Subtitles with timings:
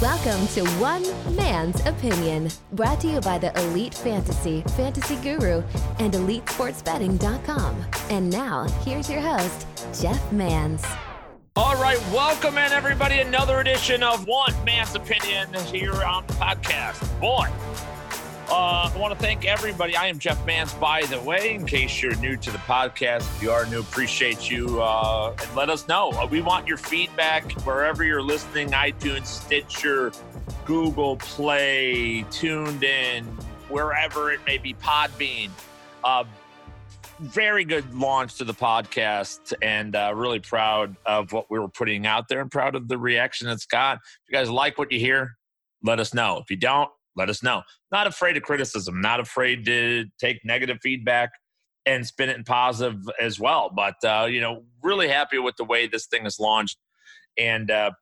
[0.00, 1.04] Welcome to One
[1.36, 5.62] Man's Opinion, brought to you by the Elite Fantasy, Fantasy Guru,
[5.98, 7.84] and EliteSportsBetting.com.
[8.10, 9.66] And now, here's your host,
[10.00, 10.84] Jeff Mans.
[11.54, 13.20] All right, welcome in everybody.
[13.20, 17.20] Another edition of One Man's Opinion here on the podcast.
[17.20, 17.48] Boy,
[18.50, 19.96] uh, I want to thank everybody.
[19.96, 23.20] I am Jeff Mans, by the way, in case you're new to the podcast.
[23.36, 24.82] If you are new, appreciate you.
[24.82, 26.10] Uh, and let us know.
[26.10, 30.12] Uh, we want your feedback wherever you're listening iTunes, Stitcher,
[30.64, 33.24] Google Play, TuneIn,
[33.68, 35.50] wherever it may be, Podbean.
[36.02, 36.24] Uh,
[37.20, 42.06] very good launch to the podcast and uh, really proud of what we were putting
[42.06, 43.98] out there and proud of the reaction it's got.
[43.98, 45.36] If you guys like what you hear,
[45.82, 46.38] let us know.
[46.38, 47.62] If you don't, let us know.
[47.92, 51.30] Not afraid of criticism, not afraid to take negative feedback
[51.86, 53.70] and spin it in positive as well.
[53.74, 56.78] But, uh, you know, really happy with the way this thing is launched.
[57.38, 57.92] And uh,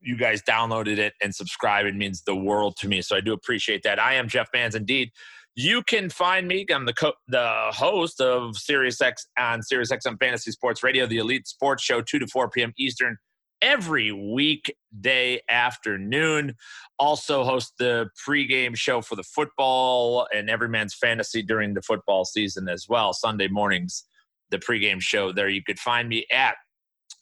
[0.00, 1.88] you guys downloaded it and subscribed.
[1.88, 3.02] It means the world to me.
[3.02, 3.98] So I do appreciate that.
[3.98, 5.10] I am Jeff Mans indeed.
[5.54, 6.64] You can find me.
[6.72, 11.18] I'm the co- the host of Sirius X on Sirius XM Fantasy Sports Radio, the
[11.18, 12.72] Elite Sports Show, 2 to 4 p.m.
[12.78, 13.16] Eastern
[13.60, 16.54] every weekday afternoon.
[16.98, 22.24] Also host the pregame show for the football and every man's fantasy during the football
[22.24, 23.12] season as well.
[23.12, 24.04] Sunday mornings,
[24.50, 25.48] the pregame show there.
[25.48, 26.56] You could find me at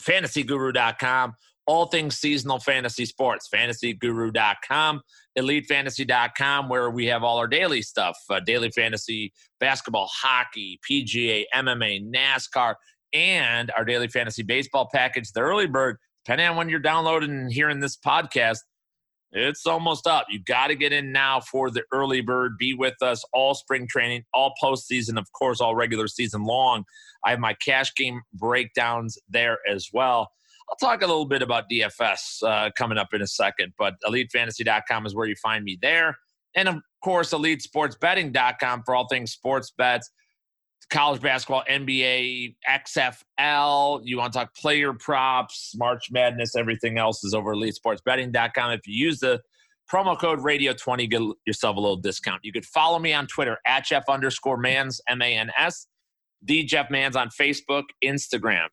[0.03, 1.35] fantasyguru.com.
[1.67, 5.01] All things seasonal fantasy sports, fantasyguru.com,
[5.37, 12.09] elitefantasy.com, where we have all our daily stuff uh, daily fantasy, basketball, hockey, PGA, MMA,
[12.15, 12.77] NASCAR,
[13.13, 17.53] and our daily fantasy baseball package, the early bird depending on when you're downloading and
[17.53, 18.59] hearing this podcast,
[19.37, 20.27] it's almost up.
[20.31, 22.57] You got to get in now for the early bird.
[22.59, 26.85] Be with us all spring training, all postseason, of course, all regular season long.
[27.25, 30.31] I have my cash game breakdowns there as well.
[30.71, 35.07] I'll talk a little bit about DFS uh, coming up in a second, but elitefantasy.com
[35.07, 36.17] is where you find me there.
[36.55, 40.11] And of course, elitesportsbetting.com for all things sports bets
[40.91, 44.01] college basketball, NBA, XFL.
[44.05, 48.73] You want to talk player props, March Madness, everything else is over at elitesportsbetting.com.
[48.73, 49.41] If you use the
[49.91, 52.41] promo code radio20, get yourself a little discount.
[52.45, 55.87] You could follow me on Twitter at Jeff underscore Mans, M A N S,
[56.43, 58.67] the Jeff Mans on Facebook, Instagram,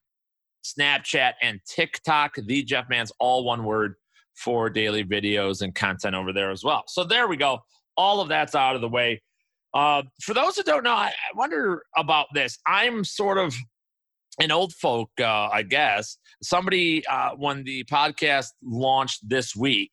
[0.63, 2.35] Snapchat, and TikTok.
[2.45, 3.95] The Jeff Mans, all one word
[4.35, 6.83] for daily videos and content over there as well.
[6.87, 7.59] So there we go.
[7.97, 9.21] All of that's out of the way.
[9.73, 12.59] Uh, for those who don't know, I, I, wonder about this.
[12.67, 13.55] I'm sort of
[14.39, 16.17] an old folk, uh, I guess.
[16.43, 19.91] Somebody, uh, when the podcast launched this week,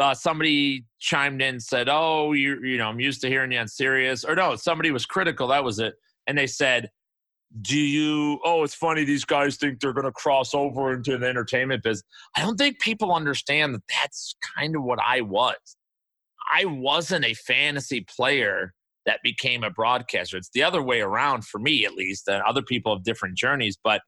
[0.00, 3.68] uh, somebody chimed in said, "Oh, you you know, I'm used to hearing you on
[3.68, 5.48] Sirius." Or no, somebody was critical.
[5.48, 5.94] That was it,
[6.26, 6.90] and they said,
[7.62, 8.40] "Do you?
[8.44, 9.04] Oh, it's funny.
[9.04, 12.04] These guys think they're going to cross over into the entertainment business."
[12.36, 15.54] I don't think people understand that that's kind of what I was.
[16.52, 18.72] I wasn't a fantasy player
[19.06, 20.36] that became a broadcaster.
[20.36, 22.28] It's the other way around for me, at least.
[22.28, 24.00] And other people have different journeys, but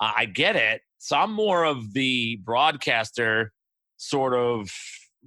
[0.00, 0.82] uh, I get it.
[0.98, 3.52] So I'm more of the broadcaster,
[3.96, 4.70] sort of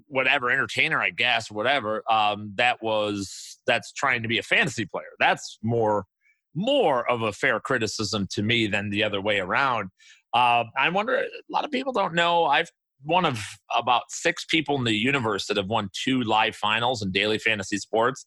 [0.08, 2.04] whatever entertainer, I guess, whatever.
[2.10, 5.06] Um, that was that's trying to be a fantasy player.
[5.20, 6.06] That's more
[6.54, 9.90] more of a fair criticism to me than the other way around.
[10.34, 11.16] Uh, I wonder.
[11.16, 12.46] A lot of people don't know.
[12.46, 12.70] I've
[13.04, 13.40] one of
[13.76, 17.78] about six people in the universe that have won two live finals in daily fantasy
[17.78, 18.26] sports.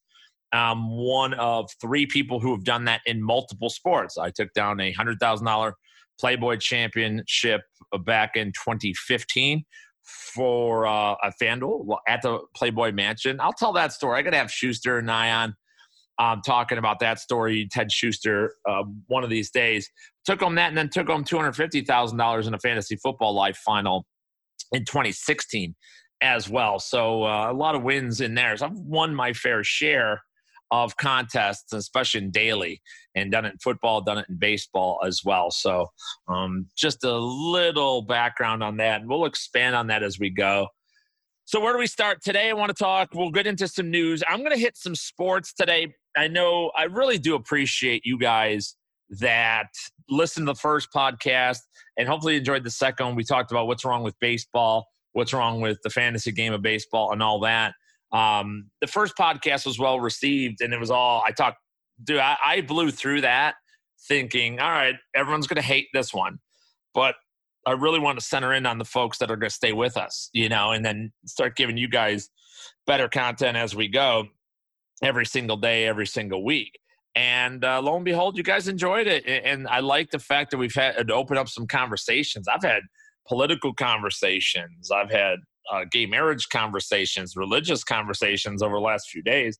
[0.52, 4.16] Um, one of three people who have done that in multiple sports.
[4.16, 5.74] I took down a hundred thousand dollar
[6.18, 7.62] Playboy Championship
[8.04, 9.64] back in 2015
[10.34, 13.40] for uh, a FanDuel at the Playboy Mansion.
[13.40, 14.18] I'll tell that story.
[14.18, 15.54] I got to have Schuster and on
[16.18, 17.68] um, talking about that story.
[17.70, 19.88] Ted Schuster, uh, one of these days,
[20.24, 21.08] took home that and then took
[21.82, 24.06] thousand dollars in a fantasy football live final
[24.72, 25.74] in 2016
[26.20, 26.78] as well.
[26.78, 28.56] So uh, a lot of wins in there.
[28.56, 30.22] So I've won my fair share
[30.70, 32.82] of contests, especially in daily,
[33.14, 35.50] and done it in football, done it in baseball as well.
[35.50, 35.86] So
[36.28, 40.68] um, just a little background on that, and we'll expand on that as we go.
[41.46, 42.50] So where do we start today?
[42.50, 43.14] I want to talk.
[43.14, 44.22] We'll get into some news.
[44.28, 45.94] I'm going to hit some sports today.
[46.14, 48.76] I know I really do appreciate you guys
[49.08, 49.68] that
[50.10, 51.60] listen to the first podcast
[51.98, 53.14] and hopefully enjoyed the second one.
[53.16, 57.12] We talked about what's wrong with baseball, what's wrong with the fantasy game of baseball,
[57.12, 57.74] and all that.
[58.12, 61.58] Um, the first podcast was well received, and it was all I talked.
[62.02, 63.56] Dude, I, I blew through that
[64.06, 66.38] thinking, all right, everyone's going to hate this one,
[66.94, 67.16] but
[67.66, 69.96] I really want to center in on the folks that are going to stay with
[69.96, 72.30] us, you know, and then start giving you guys
[72.86, 74.28] better content as we go
[75.02, 76.78] every single day, every single week.
[77.18, 79.26] And uh, lo and behold, you guys enjoyed it.
[79.26, 82.46] And I like the fact that we've had to open up some conversations.
[82.46, 82.82] I've had
[83.26, 84.92] political conversations.
[84.92, 85.40] I've had
[85.72, 89.58] uh, gay marriage conversations, religious conversations over the last few days,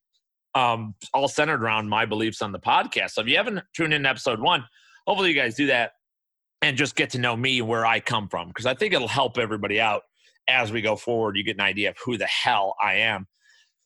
[0.55, 3.11] um, all centered around my beliefs on the podcast.
[3.11, 4.65] So if you haven't tuned in to episode one,
[5.09, 5.91] hopefully you guys do that
[6.63, 9.37] and just get to know me where I come from because I think it'll help
[9.37, 10.03] everybody out
[10.47, 11.37] as we go forward.
[11.37, 13.27] You get an idea of who the hell I am.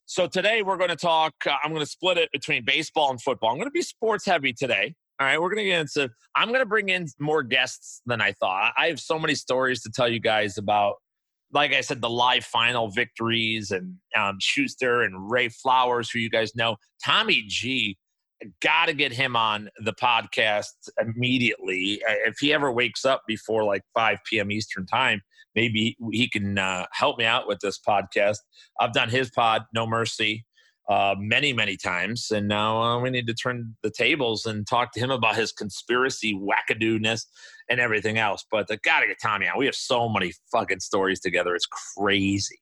[0.06, 1.34] So today we're going to talk.
[1.46, 3.50] Uh, I'm going to split it between baseball and football.
[3.50, 4.94] I'm going to be sports heavy today.
[5.20, 6.10] All right, we're going to get into.
[6.34, 8.72] I'm going to bring in more guests than I thought.
[8.76, 10.96] I have so many stories to tell you guys about.
[11.54, 16.30] Like I said, the live final victories and um, Schuster and Ray Flowers, who you
[16.30, 16.76] guys know.
[17.04, 17.98] Tommy G,
[18.60, 22.02] got to get him on the podcast immediately.
[22.08, 24.50] Uh, if he ever wakes up before like 5 p.m.
[24.50, 25.20] Eastern time,
[25.54, 28.38] maybe he can uh, help me out with this podcast.
[28.80, 30.44] I've done his pod, No Mercy,
[30.88, 32.30] uh, many, many times.
[32.30, 35.52] And now uh, we need to turn the tables and talk to him about his
[35.52, 37.26] conspiracy wackadooness
[37.70, 38.44] and everything else.
[38.50, 39.58] But I got to get Tommy on.
[39.58, 41.54] We have so many fucking stories together.
[41.54, 42.58] It's crazy.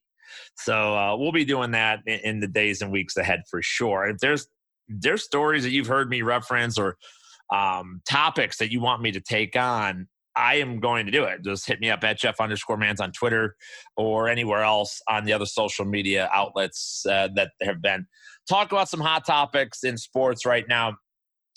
[0.57, 4.07] So uh, we'll be doing that in, in, the days and weeks ahead for sure.
[4.07, 4.47] If there's
[4.89, 6.97] there's stories that you've heard me reference or
[7.53, 11.43] um, topics that you want me to take on, I am going to do it.
[11.43, 13.57] Just hit me up at Jeff underscore mans on Twitter
[13.97, 18.07] or anywhere else on the other social media outlets uh, that have been.
[18.49, 20.97] Talk about some hot topics in sports right now.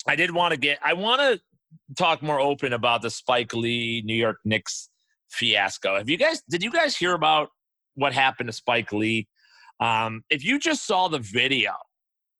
[0.06, 1.40] I did want to get, I want to
[1.96, 4.90] talk more open about the Spike Lee New York Knicks
[5.30, 5.96] fiasco.
[5.96, 7.48] Have you guys, did you guys hear about
[7.94, 9.28] what happened to Spike Lee?
[9.80, 11.72] Um, if you just saw the video,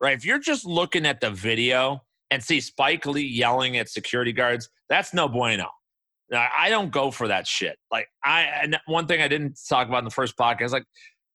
[0.01, 0.17] right?
[0.17, 4.69] If you're just looking at the video and see Spike Lee yelling at security guards,
[4.89, 5.69] that's no bueno.
[6.37, 7.77] I don't go for that shit.
[7.91, 10.85] Like I, and one thing I didn't talk about in the first podcast, like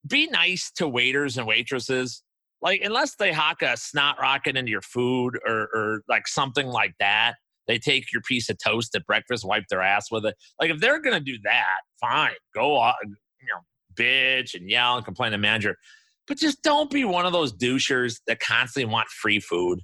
[0.06, 2.22] be nice to waiters and waitresses.
[2.62, 6.94] Like unless they hock a snot rocket into your food or, or like something like
[7.00, 7.34] that,
[7.66, 10.34] they take your piece of toast at breakfast, wipe their ass with it.
[10.60, 13.60] Like if they're gonna do that, fine, go on, you know,
[13.94, 15.76] bitch and yell and complain to the manager.
[16.26, 19.80] But just don't be one of those douchers that constantly want free food.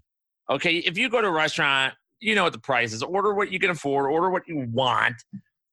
[0.51, 3.03] Okay, if you go to a restaurant you know what the price is.
[3.03, 5.17] Order what you can afford, order what you want.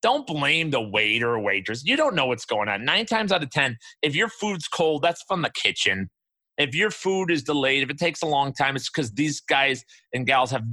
[0.02, 1.84] Don't blame the waiter or waitress.
[1.86, 2.84] You don't know what's going on.
[2.84, 6.10] Nine times out of 10, if your food's cold, that's from the kitchen.
[6.58, 9.84] If your food is delayed, if it takes a long time, it's because these guys
[10.14, 10.64] and gals have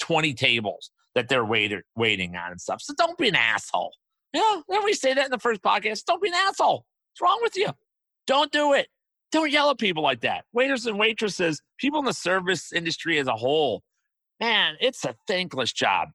[0.00, 2.80] 20 tables that they're wait- waiting on and stuff.
[2.80, 3.92] So don't be an asshole.
[4.32, 6.04] Yeah, didn't we say that in the first podcast?
[6.04, 6.84] Don't be an asshole.
[7.10, 7.70] What's wrong with you?
[8.26, 8.88] Don't do it.
[9.32, 10.44] Don't yell at people like that.
[10.52, 13.82] Waiters and waitresses, people in the service industry as a whole,
[14.40, 16.08] man, it's a thankless job.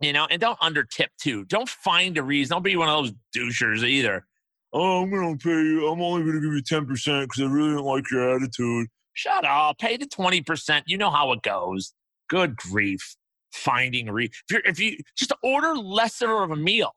[0.00, 1.44] You know, and don't under tip too.
[1.46, 2.54] Don't find a reason.
[2.54, 4.24] Don't be one of those douchers either.
[4.72, 5.88] Oh, I'm gonna pay you.
[5.88, 8.88] I'm only gonna give you ten percent because I really don't like your attitude.
[9.14, 9.78] Shut up.
[9.78, 10.84] Pay the twenty percent.
[10.86, 11.94] You know how it goes.
[12.28, 13.16] Good grief.
[13.52, 14.26] Finding re.
[14.26, 16.92] If, you if you just order lesser of a meal,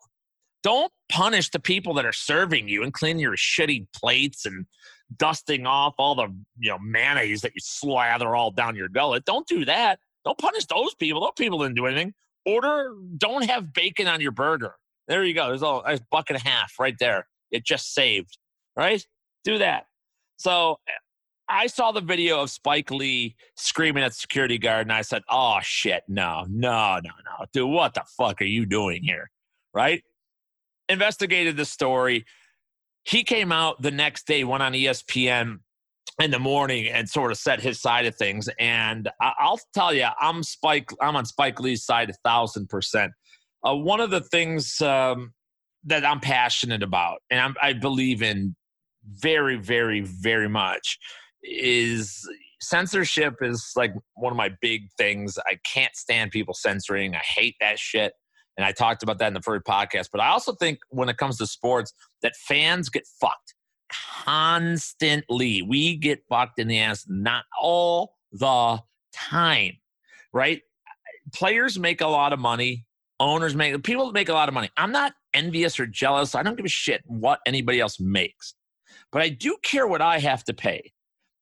[0.62, 4.66] don't punish the people that are serving you and cleaning your shitty plates and
[5.18, 6.28] dusting off all the
[6.60, 9.26] you know mayonnaise that you slather all down your gullet.
[9.26, 10.00] Don't do that.
[10.26, 11.22] Don't punish those people.
[11.22, 12.14] Those people didn't do anything.
[12.46, 14.76] Order, don't have bacon on your burger.
[15.08, 15.48] There you go.
[15.48, 17.28] There's a, a buck and a half right there.
[17.52, 18.38] It just saved,
[18.76, 19.06] right?
[19.44, 19.88] Do that.
[20.38, 20.78] So
[21.48, 25.60] I saw the video of Spike Lee screaming at security guard, and I said, "Oh
[25.62, 29.30] shit, no, no, no, no, dude, what the fuck are you doing here?"
[29.74, 30.04] Right?
[30.88, 32.26] Investigated the story.
[33.04, 35.60] He came out the next day, went on ESPN,
[36.20, 38.50] in the morning and sort of set his side of things.
[38.60, 40.92] And I, will tell you, I'm Spike.
[41.02, 43.12] I'm on Spike Lee's side a thousand percent.
[43.66, 45.34] Uh, one of the things um,
[45.86, 48.56] that I'm passionate about, and I'm, I believe in
[49.06, 50.98] very, very, very much,
[51.44, 52.28] is
[52.62, 53.36] censorship.
[53.42, 55.38] Is like one of my big things.
[55.48, 57.16] I can't stand people censoring.
[57.16, 58.14] I hate that shit.
[58.58, 60.10] And I talked about that in the first podcast.
[60.12, 63.56] But I also think when it comes to sports, that fans get fucked
[64.24, 65.62] constantly.
[65.62, 68.80] We get fucked in the ass, not all the
[69.14, 69.78] time,
[70.34, 70.62] right?
[71.34, 72.86] Players make a lot of money.
[73.20, 74.70] Owners make people make a lot of money.
[74.78, 76.34] I'm not envious or jealous.
[76.34, 78.56] I don't give a shit what anybody else makes,
[79.12, 80.92] but I do care what I have to pay.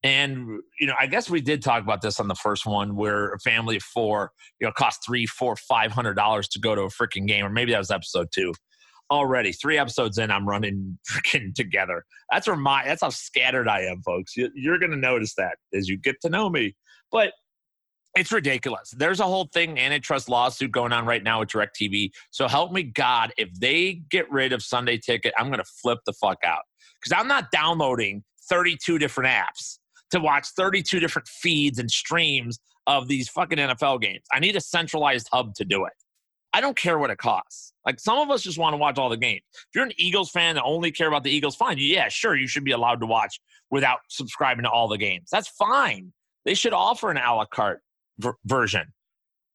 [0.04, 3.32] And you know, I guess we did talk about this on the first one, where
[3.32, 6.82] a family of four, you know, cost three, four, five hundred dollars to go to
[6.82, 8.54] a freaking game, or maybe that was episode two
[9.12, 9.52] already.
[9.52, 12.06] Three episodes in i'm running freaking together.
[12.32, 14.36] That's where my that's how scattered i am folks.
[14.36, 16.76] You, you're to notice that as you get to know me.
[17.12, 17.34] But
[18.16, 18.92] it's ridiculous.
[18.98, 22.12] There's a whole thing antitrust lawsuit going on right now with directv.
[22.32, 26.14] So help me god if they get rid of sunday ticket i'm to flip the
[26.14, 26.64] fuck out.
[27.02, 29.78] Because i'm not downloading 32 different apps
[30.12, 34.24] to watch 32 different feeds and streams of these fucking nfl games.
[34.32, 35.94] I need a centralized hub to do it
[36.54, 37.74] I don't care what it costs.
[37.86, 39.42] Like some of us just want to watch all the games.
[39.54, 41.78] If you're an Eagles fan and only care about the Eagles, fine.
[41.80, 43.40] Yeah, sure, you should be allowed to watch
[43.70, 45.30] without subscribing to all the games.
[45.32, 46.12] That's fine.
[46.46, 47.82] They should offer an a la carte
[48.18, 48.94] v- version.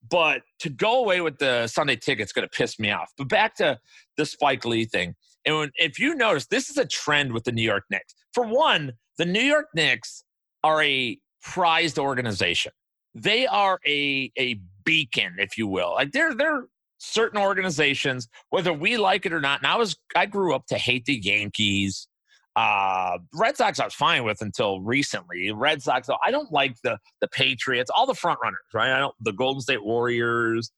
[0.08, 3.10] But to go away with the Sunday ticket's going to piss me off.
[3.16, 3.78] But back to
[4.16, 5.14] the Spike Lee thing.
[5.46, 8.14] And when, if you notice, this is a trend with the New York Knicks.
[8.32, 10.24] For one, the New York Knicks
[10.62, 12.72] are a prized organization.
[13.14, 15.92] They are a a beacon, if you will.
[15.94, 16.64] Like they're they're
[17.04, 19.60] certain organizations, whether we like it or not.
[19.60, 22.08] And I was I grew up to hate the Yankees.
[22.56, 25.50] Uh, Red Sox I was fine with until recently.
[25.50, 28.92] Red Sox, I don't like the the Patriots, all the front runners, right?
[28.92, 30.70] I don't the Golden State Warriors,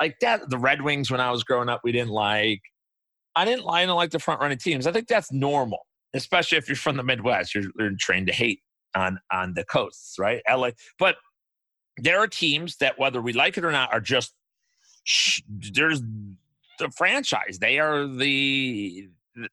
[0.00, 0.48] like that.
[0.50, 2.60] The Red Wings when I was growing up, we didn't like.
[3.36, 4.86] I didn't, I didn't like the front running teams.
[4.86, 5.80] I think that's normal,
[6.14, 7.52] especially if you're from the Midwest.
[7.52, 8.60] You're, you're trained to hate
[8.94, 10.40] on on the coasts, right?
[10.48, 11.16] LA, but
[11.96, 14.34] there are teams that whether we like it or not are just
[15.48, 16.02] there's
[16.78, 17.58] the franchise.
[17.60, 19.08] They are the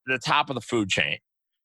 [0.06, 1.18] the top of the food chain.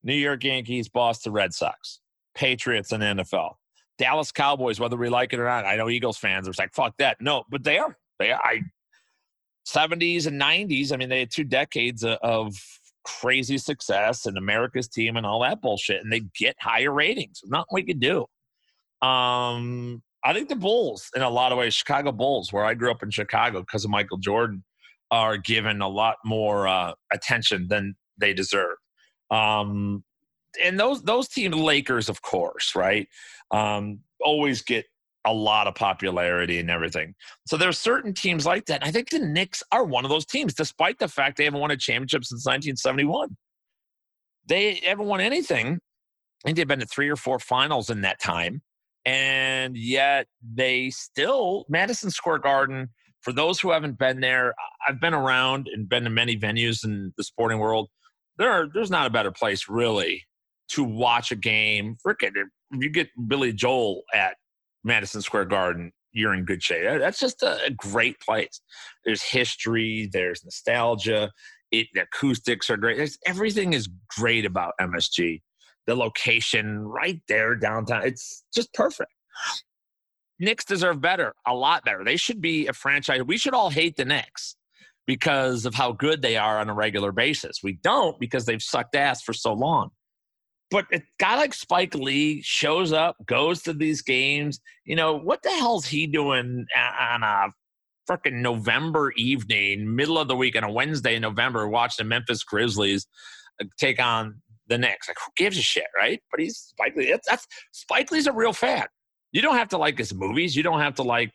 [0.02, 2.00] New York Yankees, Boston Red Sox,
[2.34, 3.54] Patriots, and NFL.
[3.98, 5.64] Dallas Cowboys, whether we like it or not.
[5.64, 7.16] I know Eagles fans are like, fuck that.
[7.20, 7.96] No, but they are.
[8.18, 8.40] They are.
[8.42, 8.60] I,
[9.66, 10.92] 70s and 90s.
[10.92, 12.54] I mean, they had two decades of
[13.04, 17.40] crazy success and America's team and all that bullshit, and they get higher ratings.
[17.44, 18.26] Nothing we could do.
[19.06, 22.90] Um, I think the Bulls, in a lot of ways, Chicago Bulls, where I grew
[22.90, 24.64] up in Chicago because of Michael Jordan,
[25.12, 28.76] are given a lot more uh, attention than they deserve.
[29.30, 30.02] Um,
[30.64, 33.06] and those those teams, Lakers, of course, right,
[33.52, 34.86] um, always get
[35.24, 37.14] a lot of popularity and everything.
[37.46, 38.84] So there are certain teams like that.
[38.84, 41.70] I think the Knicks are one of those teams, despite the fact they haven't won
[41.70, 43.36] a championship since 1971.
[44.46, 45.78] They haven't won anything.
[46.44, 48.62] I think they've been to three or four finals in that time.
[49.06, 52.88] And yet they still, Madison Square Garden,
[53.22, 54.52] for those who haven't been there,
[54.86, 57.88] I've been around and been to many venues in the sporting world.
[58.36, 60.24] There are, there's not a better place really
[60.70, 61.96] to watch a game.
[62.04, 64.36] Frickin', if you get Billy Joel at
[64.82, 66.84] Madison Square Garden, you're in good shape.
[66.98, 68.60] That's just a, great place.
[69.04, 71.30] There's history, there's nostalgia.
[71.70, 72.96] It, the acoustics are great.
[72.96, 75.42] There's, everything is great about MSG.
[75.86, 79.10] The location right there downtown, it's just perfect.
[80.38, 82.04] Knicks deserve better, a lot better.
[82.04, 83.22] They should be a franchise.
[83.22, 84.56] We should all hate the Knicks
[85.06, 87.62] because of how good they are on a regular basis.
[87.62, 89.90] We don't because they've sucked ass for so long.
[90.70, 94.60] But a guy like Spike Lee shows up, goes to these games.
[94.84, 97.52] You know, what the hell's he doing on a
[98.10, 102.42] freaking November evening, middle of the week on a Wednesday in November, watching the Memphis
[102.42, 103.06] Grizzlies
[103.60, 105.08] uh, take on the Knicks?
[105.08, 106.20] Like, who gives a shit, right?
[106.30, 107.10] But he's Spike Lee.
[107.10, 108.86] That's, that's Spike Lee's a real fan.
[109.32, 110.56] You don't have to like his movies.
[110.56, 111.32] You don't have to like.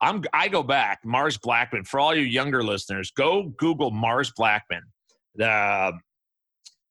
[0.00, 0.24] I'm.
[0.32, 1.00] I go back.
[1.04, 1.86] Mars Blackmon.
[1.86, 4.80] For all you younger listeners, go Google Mars Blackmon.
[5.36, 5.92] The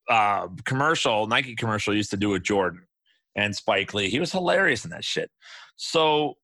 [0.09, 2.85] uh, commercial, Nike commercial used to do with Jordan
[3.35, 4.09] and Spike Lee.
[4.09, 5.29] He was hilarious in that shit.
[5.75, 6.35] So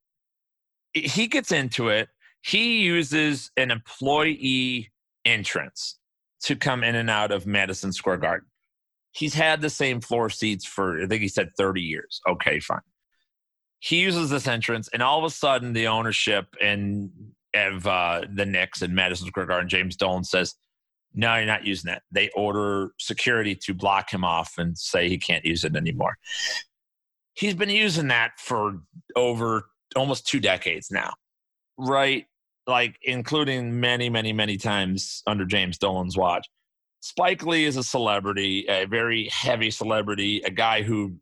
[0.94, 2.10] he gets into it.
[2.42, 4.92] He uses an employee
[5.26, 6.00] entrance
[6.44, 8.48] to come in and out of Madison Square Garden.
[9.12, 12.22] He's had the same floor seats for, I think he said 30 years.
[12.28, 12.82] Okay, fine.
[13.80, 17.10] He uses this entrance, and all of a sudden, the ownership and
[17.54, 20.56] of uh, the Knicks and Madison Square Garden, James Dolan says,
[21.14, 22.04] no, you're not using that.
[22.12, 26.18] They order security to block him off and say he can't use it anymore.
[27.34, 28.82] He's been using that for
[29.16, 31.14] over almost two decades now,
[31.78, 32.26] right?
[32.68, 36.48] Like, including many, many, many times under James Dolan's watch.
[37.02, 41.16] Spike Lee is a celebrity, a very heavy celebrity, a guy who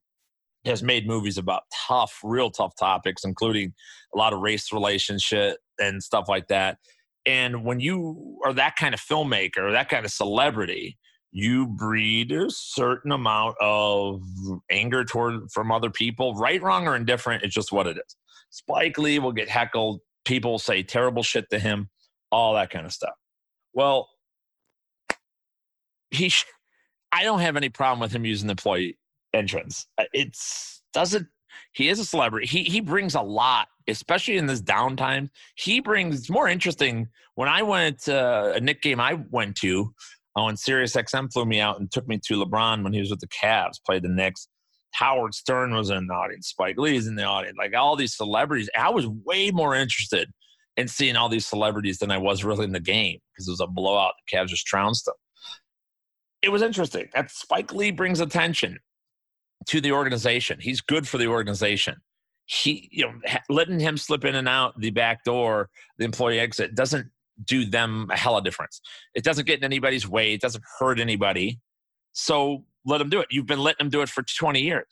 [0.65, 3.74] has made movies about tough, real tough topics, including
[4.13, 6.77] a lot of race relationship and stuff like that.
[7.25, 10.98] And when you are that kind of filmmaker, that kind of celebrity,
[11.31, 14.22] you breed a certain amount of
[14.72, 17.43] anger toward from other people, right, wrong, or indifferent.
[17.43, 18.15] It's just what it is.
[18.50, 20.00] Spike Lee will get heckled.
[20.25, 21.89] People say terrible shit to him,
[22.31, 23.13] all that kind of stuff.
[23.74, 24.10] Well,
[26.12, 26.46] he, sh-
[27.12, 28.98] I don't have any problem with him using the employee
[29.34, 29.88] entrance.
[29.98, 31.28] Uh, it's doesn't.
[31.74, 32.48] He is a celebrity.
[32.48, 37.08] He he brings a lot especially in this downtime, he brings it's more interesting.
[37.36, 39.94] When I went to a Knick game I went to,
[40.36, 43.10] uh, when Sirius XM flew me out and took me to LeBron when he was
[43.10, 44.48] with the Cavs, played the Knicks.
[44.94, 48.70] Howard Stern was in the audience, Spike Lee's in the audience, like all these celebrities.
[48.78, 50.30] I was way more interested
[50.76, 53.60] in seeing all these celebrities than I was really in the game because it was
[53.60, 54.14] a blowout.
[54.32, 55.16] The Cavs just trounced them.
[56.48, 57.10] It was interesting.
[57.13, 58.80] That Spike Lee brings attention
[59.68, 60.60] to the organization.
[60.60, 61.98] He's good for the organization
[62.50, 63.12] he you know
[63.50, 67.12] letting him slip in and out the back door the employee exit doesn't
[67.44, 68.82] do them a hell of a difference.
[69.13, 70.34] It doesn't get in anybody's way.
[70.34, 71.60] It doesn't hurt anybody.
[72.13, 73.27] So let them do it.
[73.30, 74.86] You've been letting them do it for 20 years.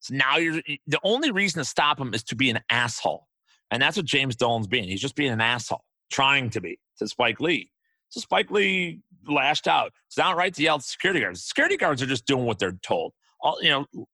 [0.00, 3.26] So now you're the only reason to stop him is to be an asshole.
[3.70, 4.84] And that's what James Dolan's being.
[4.84, 7.70] He's just being an asshole, trying to be to Spike Lee.
[8.10, 9.92] So Spike Lee lashed out.
[10.06, 11.44] It's not right to yell at security guards.
[11.44, 13.12] Security guards are just doing what they're told.
[13.40, 14.06] All you know,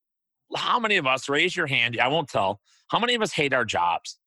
[0.55, 1.97] how many of us raise your hand?
[1.99, 2.59] I won't tell.
[2.89, 4.17] How many of us hate our jobs?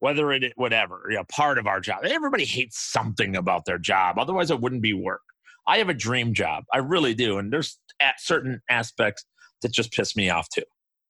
[0.00, 2.04] Whether it whatever, you know, part of our job.
[2.04, 4.18] Everybody hates something about their job.
[4.18, 5.22] Otherwise, it wouldn't be work.
[5.66, 6.64] I have a dream job.
[6.72, 7.38] I really do.
[7.38, 9.24] And there's at certain aspects
[9.62, 10.64] that just piss me off too.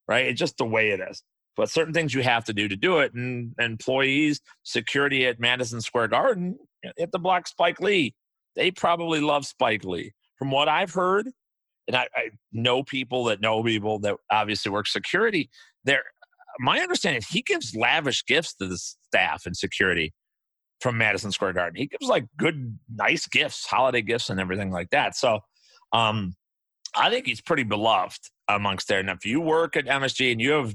[0.06, 0.26] Right?
[0.26, 1.22] It's just the way it is.
[1.56, 3.14] But certain things you have to do to do it.
[3.14, 6.58] And employees, security at Madison Square Garden,
[6.96, 8.14] hit the block Spike Lee.
[8.56, 10.12] They probably love Spike Lee.
[10.38, 11.28] From what I've heard,
[11.86, 15.50] and I, I know people that know people that obviously work security.
[15.84, 16.02] There,
[16.58, 20.12] my understanding, is he gives lavish gifts to the staff and security
[20.80, 21.76] from Madison Square Garden.
[21.76, 25.16] He gives like good, nice gifts, holiday gifts, and everything like that.
[25.16, 25.40] So,
[25.92, 26.34] um,
[26.94, 29.00] I think he's pretty beloved amongst there.
[29.00, 30.74] And if you work at MSG and you have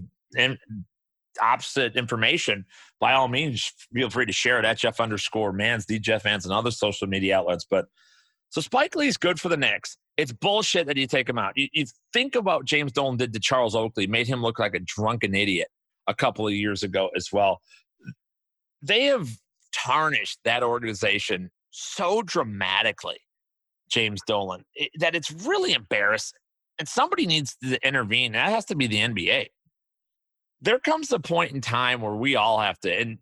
[1.41, 2.65] opposite information,
[2.99, 6.45] by all means, feel free to share it at Jeff underscore Mans, the Jeff Mans,
[6.45, 7.65] and other social media outlets.
[7.69, 7.85] But
[8.49, 9.97] so Spike Lee's good for the Knicks.
[10.15, 11.53] It's bullshit that you take him out.
[11.55, 14.79] You, you think about James Dolan did to Charles Oakley, made him look like a
[14.79, 15.67] drunken idiot
[16.07, 17.61] a couple of years ago as well.
[18.81, 19.27] They have
[19.73, 23.17] tarnished that organization so dramatically,
[23.89, 24.63] James Dolan,
[24.99, 26.39] that it's really embarrassing.
[26.79, 28.33] And somebody needs to intervene.
[28.33, 29.47] That has to be the NBA.
[30.61, 33.19] There comes a point in time where we all have to, and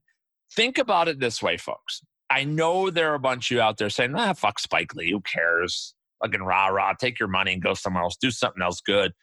[0.53, 2.01] think about it this way, folks.
[2.29, 5.11] I know there are a bunch of you out there saying, ah, fuck Spike Lee.
[5.11, 5.93] Who cares?
[6.23, 6.93] Fucking rah rah.
[6.93, 8.17] Take your money and go somewhere else.
[8.17, 9.13] Do something else good.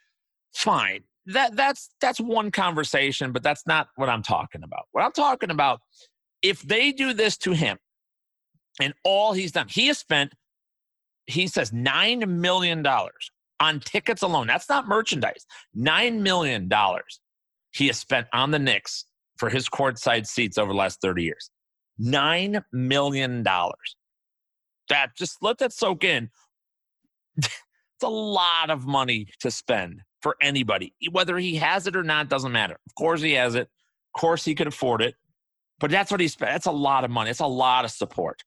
[0.54, 1.04] Fine.
[1.26, 4.86] That that's that's one conversation, but that's not what I'm talking about.
[4.92, 5.80] What I'm talking about,
[6.42, 7.78] if they do this to him,
[8.80, 10.32] and all he's done, he has spent,
[11.26, 14.48] he says nine million dollars on tickets alone.
[14.48, 15.46] That's not merchandise.
[15.74, 17.20] Nine million dollars
[17.72, 19.04] he has spent on the Knicks
[19.38, 21.50] for his courtside seats over the last 30 years.
[21.98, 23.96] Nine million dollars.
[24.88, 26.30] That just let that soak in.
[27.36, 27.48] it's
[28.02, 30.94] a lot of money to spend for anybody.
[31.10, 32.76] Whether he has it or not doesn't matter.
[32.86, 33.68] Of course he has it.
[34.14, 35.14] Of course he could afford it.
[35.80, 36.52] But that's what he spent.
[36.52, 37.30] That's a lot of money.
[37.30, 38.42] It's a lot of support.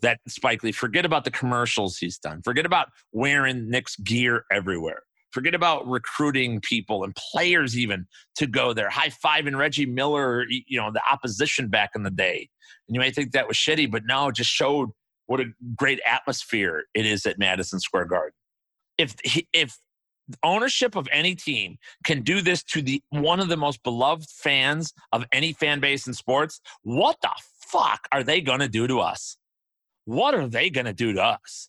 [0.00, 0.70] That Spike Lee.
[0.70, 2.40] Forget about the commercials he's done.
[2.42, 5.02] Forget about wearing Knicks gear everywhere.
[5.30, 8.88] Forget about recruiting people and players even to go there.
[8.88, 12.48] High five and Reggie Miller, you know, the opposition back in the day.
[12.88, 14.90] And you may think that was shitty, but no, it just showed
[15.26, 18.32] what a great atmosphere it is at Madison Square Garden.
[18.96, 19.14] If
[19.52, 19.78] if
[20.42, 24.92] ownership of any team can do this to the one of the most beloved fans
[25.12, 29.00] of any fan base in sports, what the fuck are they going to do to
[29.00, 29.36] us?
[30.04, 31.68] What are they going to do to us?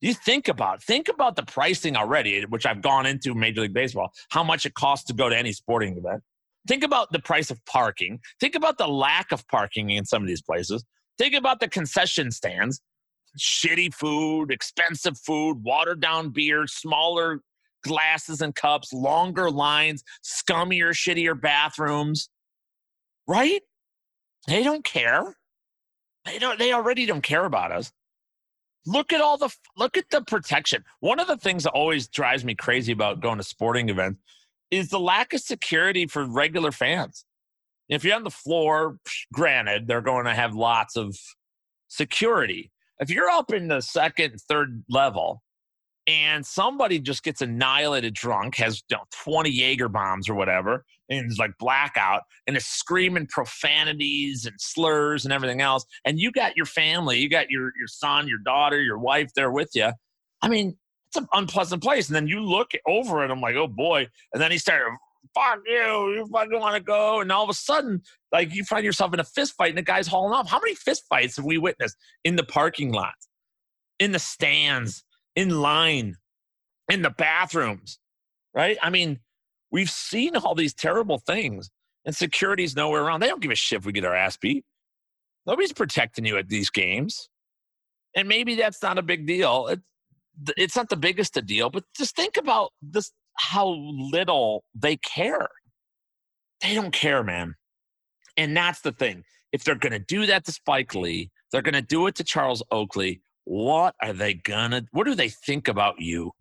[0.00, 4.12] You think about think about the pricing already, which I've gone into Major League Baseball,
[4.30, 6.22] how much it costs to go to any sporting event.
[6.68, 8.20] Think about the price of parking.
[8.40, 10.84] Think about the lack of parking in some of these places.
[11.16, 12.80] Think about the concession stands,
[13.38, 17.40] shitty food, expensive food, watered down beer, smaller
[17.82, 22.28] glasses and cups, longer lines, scummier, shittier bathrooms.
[23.26, 23.62] Right?
[24.46, 25.36] They don't care.
[26.24, 27.92] They don't they already don't care about us.
[28.86, 30.84] Look at all the look at the protection.
[31.00, 34.20] One of the things that always drives me crazy about going to sporting events
[34.70, 37.24] is the lack of security for regular fans.
[37.88, 38.98] If you're on the floor,
[39.32, 41.16] granted, they're going to have lots of
[41.88, 42.72] security.
[42.98, 45.42] If you're up in the second, third level,
[46.06, 51.30] and somebody just gets annihilated drunk, has you know, 20 Jaeger bombs or whatever, and
[51.30, 56.56] is like blackout, and is screaming profanities and slurs and everything else, and you got
[56.56, 59.90] your family, you got your your son, your daughter, your wife there with you.
[60.42, 60.76] I mean,
[61.08, 62.08] it's an unpleasant place.
[62.08, 64.08] And then you look over and I'm like, oh boy.
[64.32, 64.96] And then he started,
[65.34, 67.20] fuck you, you fucking want to go.
[67.20, 69.82] And all of a sudden, like you find yourself in a fist fight and the
[69.82, 70.48] guy's hauling off.
[70.48, 73.14] How many fist fights have we witnessed in the parking lot,
[73.98, 75.04] in the stands,
[75.36, 76.16] in line,
[76.90, 77.98] in the bathrooms,
[78.54, 78.78] right?
[78.82, 79.20] I mean,
[79.70, 81.70] we've seen all these terrible things,
[82.04, 83.20] and security's nowhere around.
[83.20, 84.64] They don't give a shit if we get our ass beat.
[85.46, 87.28] Nobody's protecting you at these games.
[88.16, 89.66] And maybe that's not a big deal.
[89.68, 89.80] It,
[90.56, 95.48] it's not the biggest a deal, but just think about this how little they care.
[96.62, 97.54] They don't care, man.
[98.36, 99.24] And that's the thing.
[99.52, 102.24] If they're going to do that to Spike Lee, they're going to do it to
[102.24, 106.32] Charles Oakley what are they gonna what do they think about you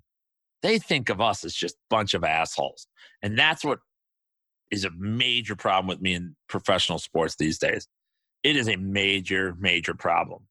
[0.63, 2.87] they think of us as just bunch of assholes
[3.23, 3.79] and that's what
[4.71, 7.87] is a major problem with me in professional sports these days
[8.43, 10.41] it is a major major problem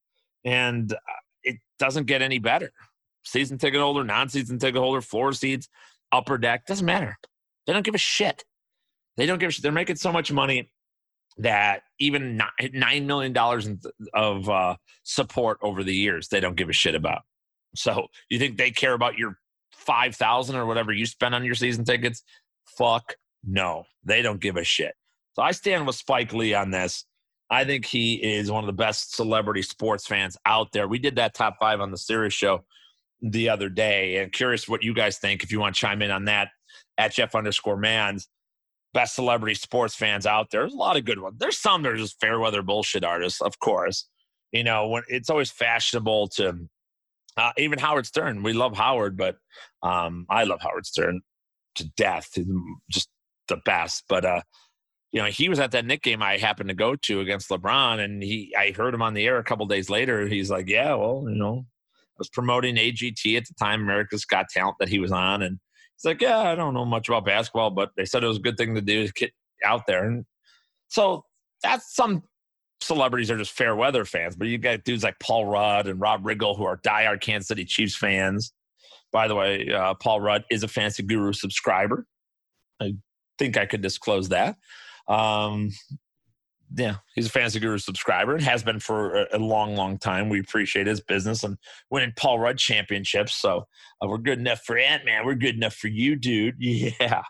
[0.45, 0.97] And uh,
[1.45, 2.73] it doesn't get any better.
[3.25, 5.69] Season ticket holder, non season ticket holder, floor seats,
[6.13, 7.19] upper deck, doesn't matter.
[7.67, 8.45] They don't give a shit.
[9.19, 9.65] They don't give a shit.
[9.65, 10.71] They're making so much money
[11.39, 13.81] that even $9 million
[14.15, 17.23] of uh, support over the years, they don't give a shit about.
[17.75, 19.39] So you think they care about your
[19.73, 22.23] 5000 or whatever you spend on your season tickets?
[22.79, 23.85] Fuck no.
[24.05, 24.95] They don't give a shit.
[25.35, 27.05] So I stand with Spike Lee on this.
[27.51, 30.89] I think he is one of the best celebrity sports fans out there.
[30.89, 32.65] We did that top five on the Sirius show
[33.21, 35.43] the other day, and curious what you guys think.
[35.43, 36.49] If you want to chime in on that,
[36.99, 38.29] at Jeff underscore Mans,
[38.95, 40.63] best celebrity sports fans out there.
[40.63, 41.37] There's a lot of good ones.
[41.39, 44.09] There's some that are just fair weather bullshit artists, of course.
[44.53, 46.69] You know, when it's always fashionable to
[47.37, 48.43] uh, even Howard Stern.
[48.43, 49.37] We love Howard, but
[49.83, 51.21] um, I love Howard Stern
[51.77, 52.31] to death.
[52.35, 52.47] He's
[52.91, 53.09] just
[53.49, 54.05] the best.
[54.09, 54.43] But uh,
[55.13, 58.01] you know, he was at that Knick game I happened to go to against LeBron,
[58.01, 60.27] and he I heard him on the air a couple days later.
[60.27, 64.49] He's like, "Yeah, well, you know, I was promoting AGT at the time, America's Got
[64.49, 65.59] Talent that he was on, and
[65.97, 68.41] he's like, "Yeah, I don't know much about basketball, but they said it was a
[68.41, 69.33] good thing to do to get
[69.65, 70.25] out there." And
[70.89, 71.25] so
[71.63, 72.23] that's some
[72.81, 76.23] celebrities are just fair weather fans, but you got dudes like Paul Rudd and Rob
[76.23, 78.53] Riggle who are diehard Kansas City Chiefs fans.
[79.13, 82.07] By the way, uh, Paul Rudd is a Fantasy Guru subscriber.
[82.81, 82.95] I
[83.39, 84.57] think I could disclose that.
[85.09, 85.71] Um,
[86.77, 90.29] yeah, he's a Fantasy Guru subscriber and has been for a, long, long time.
[90.29, 91.57] We appreciate his business and
[91.91, 93.37] winning Paul Rudd championships.
[93.37, 93.67] So
[94.03, 95.25] uh, we're good enough for Ant Man.
[95.25, 96.57] We're good enough for you, dude.
[97.01, 97.23] Yeah.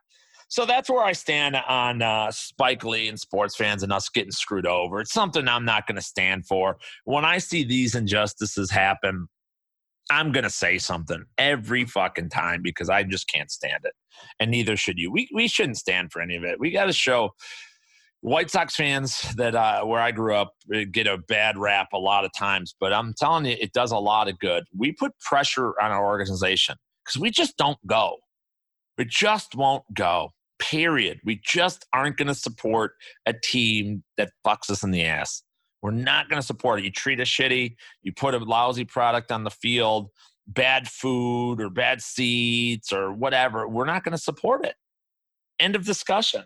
[0.48, 4.30] So that's where I stand on uh, Spike Lee and sports fans and us getting
[4.30, 5.00] screwed over.
[5.00, 6.76] It's something I'm not going to stand for.
[7.04, 9.26] When I see these injustices happen,
[10.10, 13.94] I'm going to say something every fucking time because I just can't stand it.
[14.38, 15.10] And neither should you.
[15.10, 16.60] We, we shouldn't stand for any of it.
[16.60, 17.30] We got to show
[18.24, 21.98] White Sox fans that uh, where I grew up uh, get a bad rap a
[21.98, 24.64] lot of times, but I'm telling you, it does a lot of good.
[24.74, 28.16] We put pressure on our organization because we just don't go.
[28.96, 31.20] We just won't go period.
[31.22, 32.92] We just aren't going to support
[33.26, 35.42] a team that fucks us in the ass.
[35.82, 36.86] We're not going to support it.
[36.86, 40.08] You treat us shitty, you put a lousy product on the field,
[40.46, 43.68] bad food or bad seats or whatever.
[43.68, 44.76] We're not going to support it.
[45.60, 46.44] End of discussion.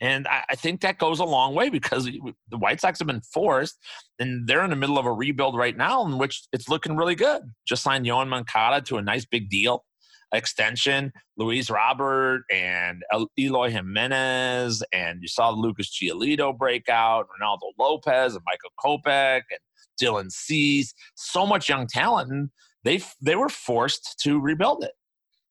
[0.00, 3.20] And I, I, think that goes a long way because the White Sox have been
[3.20, 3.76] forced,
[4.20, 7.16] and they're in the middle of a rebuild right now, in which it's looking really
[7.16, 7.42] good.
[7.66, 9.84] Just signed Yoan Moncada to a nice big deal
[10.32, 13.02] extension, Luis Robert and
[13.38, 19.60] Eloy Jimenez, and you saw Lucas Giolito break out, Reynaldo Lopez and Michael Kopech and
[20.00, 22.50] Dylan Cease, so much young talent, and
[22.84, 24.92] they they were forced to rebuild it,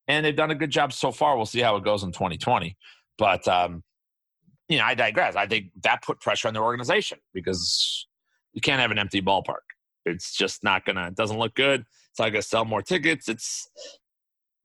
[0.07, 1.35] and they've done a good job so far.
[1.35, 2.77] We'll see how it goes in 2020,
[3.17, 3.83] but um,
[4.69, 5.35] you know, I digress.
[5.35, 8.07] I think that put pressure on their organization because
[8.53, 9.65] you can't have an empty ballpark.
[10.05, 11.07] It's just not gonna.
[11.07, 11.85] It doesn't look good.
[12.11, 13.29] It's not gonna sell more tickets.
[13.29, 13.69] It's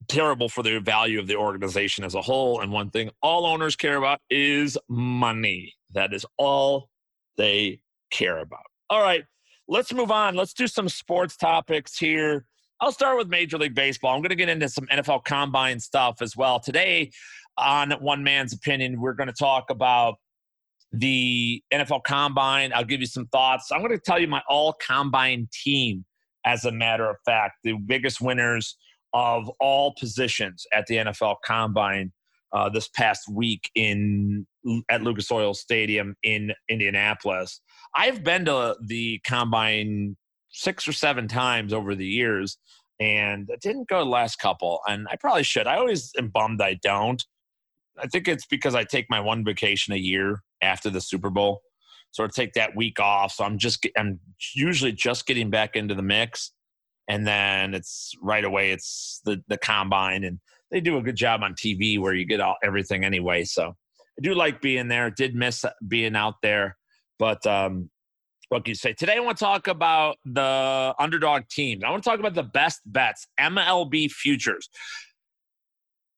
[0.08, 2.60] terrible for the value of the organization as a whole.
[2.60, 5.74] And one thing all owners care about is money.
[5.92, 6.88] That is all
[7.36, 8.64] they care about.
[8.90, 9.24] All right,
[9.68, 10.34] let's move on.
[10.34, 12.46] Let's do some sports topics here.
[12.80, 14.12] I'll start with Major League Baseball.
[14.12, 16.58] I'm going to get into some NFL combine stuff as well.
[16.58, 17.12] Today,
[17.58, 20.16] on One Man's Opinion, we're going to talk about
[20.92, 22.72] the NFL combine.
[22.74, 23.70] I'll give you some thoughts.
[23.72, 26.04] I'm going to tell you my all combine team,
[26.44, 28.76] as a matter of fact, the biggest winners
[29.12, 32.12] of all positions at the NFL Combine
[32.52, 34.46] uh, this past week in
[34.90, 37.60] at Lucas Oil Stadium in Indianapolis.
[37.94, 40.16] I've been to the Combine
[40.50, 42.58] six or seven times over the years,
[43.00, 45.66] and I didn't go the last couple, and I probably should.
[45.66, 47.22] I always am bummed I don't.
[47.98, 51.62] I think it's because I take my one vacation a year after the Super Bowl,
[52.11, 53.33] so I take that week off.
[53.33, 54.20] So I'm just I'm
[54.55, 56.52] usually just getting back into the mix
[57.09, 60.38] and then it's right away it's the the combine and
[60.70, 63.44] they do a good job on TV where you get all everything anyway.
[63.44, 65.11] So I do like being there.
[65.11, 66.78] Did miss being out there,
[67.18, 67.90] but um,
[68.48, 68.94] what can you say?
[68.94, 71.85] Today I want to talk about the underdog teams.
[71.85, 74.70] I want to talk about the best bets, MLB futures.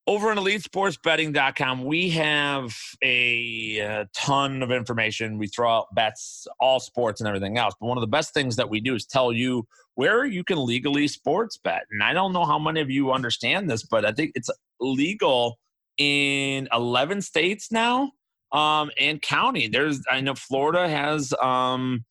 [0.06, 5.38] Over on elitesportsbetting.com, we have a, a, uh, ton of information.
[5.38, 7.74] We throw out bets, all sports, and everything else.
[7.80, 10.62] But one of the best things that we do is tell you where you can
[10.62, 11.84] legally sports bet.
[11.90, 15.58] And I don't know how many of you understand this, but I think it's legal
[15.96, 18.12] in 11 states now
[18.52, 19.68] um, and county.
[19.68, 22.04] There's, I know Florida has um,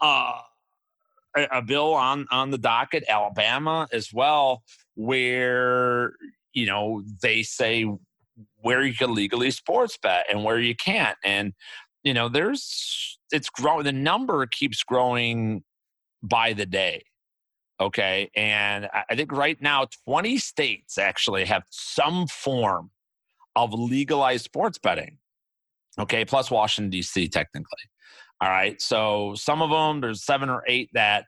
[0.00, 0.32] uh,
[1.36, 4.62] a, a bill on on the docket, Alabama as well,
[4.94, 6.14] where
[6.52, 7.86] you know, they say
[8.56, 11.16] where you can legally sports bet and where you can't.
[11.24, 11.52] And,
[12.02, 15.62] you know, there's, it's growing, the number keeps growing
[16.22, 17.04] by the day.
[17.80, 18.30] Okay.
[18.36, 22.90] And I think right now, 20 states actually have some form
[23.56, 25.18] of legalized sports betting.
[25.98, 26.24] Okay.
[26.24, 27.82] Plus Washington, D.C., technically.
[28.40, 28.80] All right.
[28.80, 31.24] So some of them, there's seven or eight that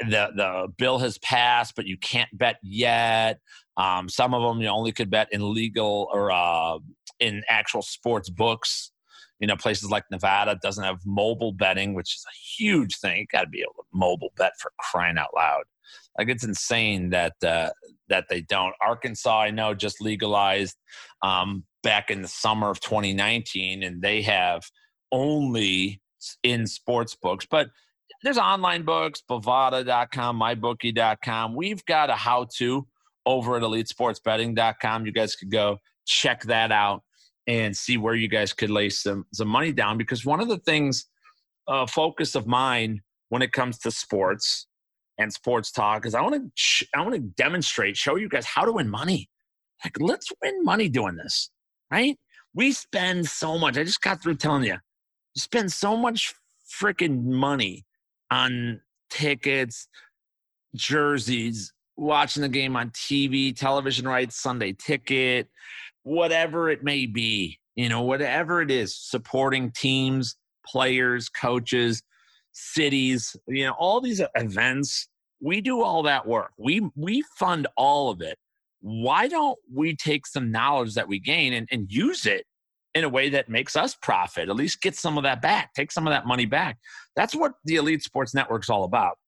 [0.00, 3.40] the, the bill has passed, but you can't bet yet.
[3.76, 6.78] Um, some of them you only could bet in legal or uh,
[7.20, 8.92] in actual sports books.
[9.38, 13.18] You know, places like Nevada doesn't have mobile betting, which is a huge thing.
[13.18, 15.64] You got to be able to mobile bet for crying out loud.
[16.18, 17.70] Like it's insane that uh,
[18.08, 18.74] that they don't.
[18.80, 20.76] Arkansas, I know, just legalized
[21.22, 24.64] um, back in the summer of 2019, and they have
[25.12, 26.00] only
[26.42, 27.68] in sports books, but
[28.22, 31.54] there's online books, Bovada.com, MyBookie.com.
[31.54, 32.86] We've got a how-to
[33.26, 35.04] over at EliteSportsBetting.com.
[35.04, 37.02] You guys could go check that out
[37.46, 39.98] and see where you guys could lay some some money down.
[39.98, 41.06] Because one of the things,
[41.68, 44.66] uh, focus of mine when it comes to sports
[45.18, 48.46] and sports talk is I want to sh- I want to demonstrate, show you guys
[48.46, 49.28] how to win money.
[49.84, 51.50] Like let's win money doing this,
[51.90, 52.16] right?
[52.54, 53.76] We spend so much.
[53.76, 54.72] I just got through telling you,
[55.34, 56.34] you spend so much
[56.80, 57.84] freaking money
[58.30, 59.88] on tickets,
[60.74, 65.48] jerseys, watching the game on TV, television rights, Sunday ticket,
[66.02, 72.02] whatever it may be, you know, whatever it is, supporting teams, players, coaches,
[72.52, 75.08] cities, you know, all these events,
[75.40, 76.52] we do all that work.
[76.58, 78.38] We we fund all of it.
[78.80, 82.46] Why don't we take some knowledge that we gain and, and use it
[82.94, 84.48] in a way that makes us profit?
[84.48, 86.78] At least get some of that back, take some of that money back.
[87.14, 89.18] That's what the Elite Sports Network's all about.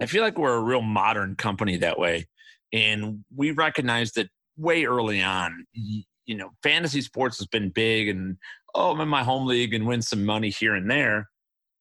[0.00, 2.26] I feel like we're a real modern company that way.
[2.72, 5.66] And we recognized that way early on.
[5.74, 8.36] You know, fantasy sports has been big and
[8.74, 11.28] oh, I'm in my home league and win some money here and there.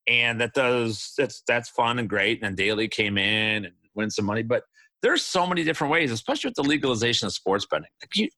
[0.07, 2.43] And that does that's that's fun and great.
[2.43, 4.41] And Daily came in and win some money.
[4.41, 4.63] But
[5.01, 7.87] there's so many different ways, especially with the legalization of sports betting.
[8.01, 8.29] Like you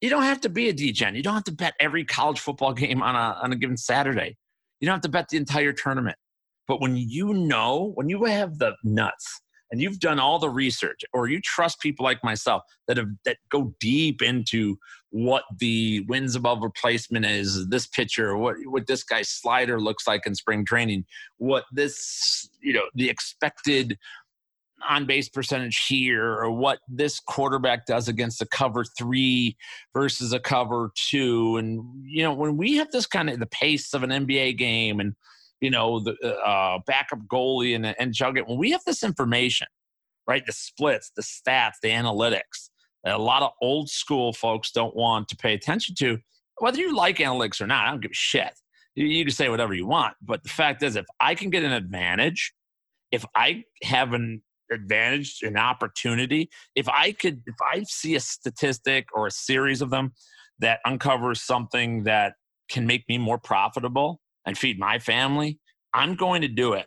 [0.00, 1.16] you don't have to be a DGen.
[1.16, 4.36] You don't have to bet every college football game on a on a given Saturday.
[4.80, 6.16] You don't have to bet the entire tournament.
[6.68, 11.00] But when you know, when you have the nuts and you've done all the research,
[11.12, 14.76] or you trust people like myself that have that go deep into
[15.10, 20.26] what the wins above replacement is, this pitcher, what what this guy's slider looks like
[20.26, 21.04] in spring training,
[21.38, 23.98] what this you know the expected
[24.88, 29.56] on base percentage here or what this quarterback does against a cover three
[29.92, 31.56] versus a cover two.
[31.56, 35.00] And, you know, when we have this kind of the pace of an NBA game
[35.00, 35.14] and
[35.60, 38.46] you know, the uh, backup goalie and, and jug it.
[38.46, 39.66] When we have this information,
[40.26, 42.70] right, the splits, the stats, the analytics,
[43.04, 46.18] a lot of old school folks don't want to pay attention to,
[46.58, 48.52] whether you like analytics or not, I don't give a shit.
[48.94, 50.14] You, you can say whatever you want.
[50.20, 52.52] But the fact is, if I can get an advantage,
[53.10, 59.06] if I have an advantage, an opportunity, if I could, if I see a statistic
[59.14, 60.12] or a series of them
[60.58, 62.34] that uncovers something that
[62.68, 65.58] can make me more profitable, and feed my family,
[65.92, 66.86] I'm going to do it.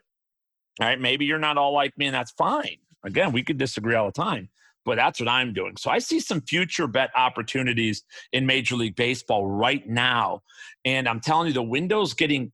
[0.80, 1.00] All right.
[1.00, 2.78] Maybe you're not all like me, and that's fine.
[3.04, 4.50] Again, we could disagree all the time,
[4.84, 5.78] but that's what I'm doing.
[5.78, 10.41] So I see some future bet opportunities in Major League Baseball right now.
[10.86, 12.52] And I'm telling you, the window's getting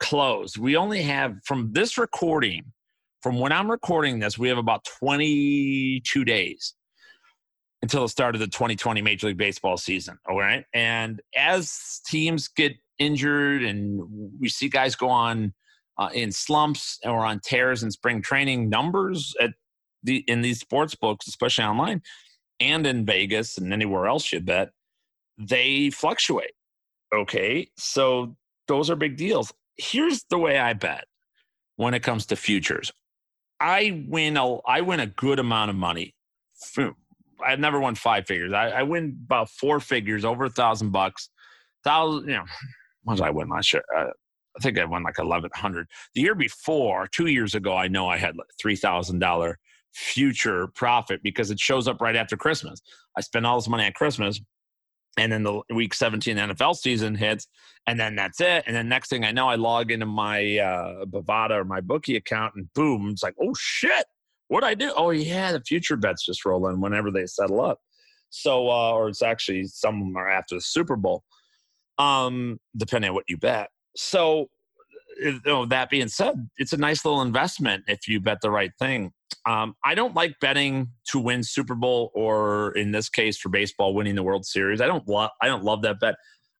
[0.00, 0.58] closed.
[0.58, 2.72] We only have from this recording,
[3.22, 6.74] from when I'm recording this, we have about 22 days
[7.82, 10.18] until the start of the 2020 Major League Baseball season.
[10.28, 10.64] All right.
[10.72, 14.02] And as teams get injured, and
[14.40, 15.52] we see guys go on
[15.98, 18.68] uh, in slumps or on tears in spring training.
[18.68, 19.50] Numbers at
[20.02, 22.02] the in these sports books, especially online
[22.60, 24.70] and in Vegas and anywhere else you bet,
[25.38, 26.52] they fluctuate.
[27.14, 28.36] Okay, so
[28.68, 29.52] those are big deals.
[29.76, 31.04] Here's the way I bet
[31.76, 32.92] when it comes to futures.
[33.60, 36.14] I win a I win a good amount of money.
[37.44, 38.52] I've never won five figures.
[38.52, 41.28] I, I win about four figures, over a thousand bucks.
[41.84, 42.44] Thousand, you know,
[43.06, 43.84] what I win last year?
[43.96, 44.06] Uh,
[44.56, 45.86] I think I won like eleven hundred.
[46.14, 49.58] The year before, two years ago, I know I had like three thousand dollar
[49.92, 52.80] future profit because it shows up right after Christmas.
[53.16, 54.40] I spend all this money at Christmas,
[55.16, 57.48] and then the week 17 NFL season hits,
[57.86, 58.64] and then that's it.
[58.66, 62.16] And then next thing I know, I log into my uh, Bovada or my bookie
[62.16, 64.04] account, and boom, it's like, oh shit,
[64.48, 64.92] what I do?
[64.96, 67.78] Oh yeah, the future bets just roll in whenever they settle up.
[68.30, 71.24] So, uh, or it's actually some of them are after the Super Bowl
[71.98, 73.70] um, depending on what you bet.
[73.96, 74.48] So,
[75.18, 78.72] you know, that being said, it's a nice little investment if you bet the right
[78.78, 79.12] thing.
[79.46, 83.94] Um, I don't like betting to win Super Bowl or, in this case, for baseball,
[83.94, 84.80] winning the World Series.
[84.80, 85.30] I don't love.
[85.40, 86.16] I don't love that bet.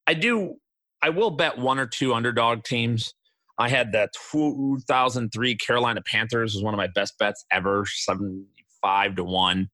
[0.07, 0.55] I do.
[1.03, 3.13] I will bet one or two underdog teams.
[3.59, 9.25] I had the 2003 Carolina Panthers was one of my best bets ever, 75 to
[9.25, 9.69] 1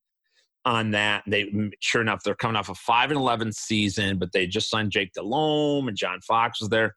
[0.65, 1.25] on that.
[1.27, 4.93] They sure enough, they're coming off a 5 and 11 season, but they just signed
[4.93, 6.95] Jake Delhomme and John Fox was there.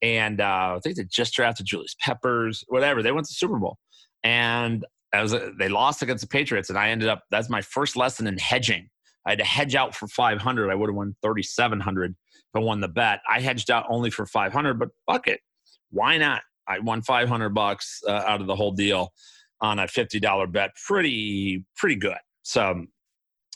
[0.00, 3.02] And uh, I think they just drafted Julius Peppers, whatever.
[3.02, 3.78] They went to Super Bowl.
[4.22, 8.26] And was, they lost against the Patriots, and I ended up, that's my first lesson
[8.26, 8.88] in hedging.
[9.26, 10.70] I had to hedge out for 500.
[10.70, 12.16] I would have won 3,700 if
[12.54, 13.20] I won the bet.
[13.28, 15.40] I hedged out only for 500, but fuck it
[15.90, 16.42] why not?
[16.66, 19.12] I won 500 bucks uh, out of the whole deal
[19.60, 20.70] on a $50 bet.
[20.86, 22.18] Pretty, pretty good.
[22.42, 22.86] So,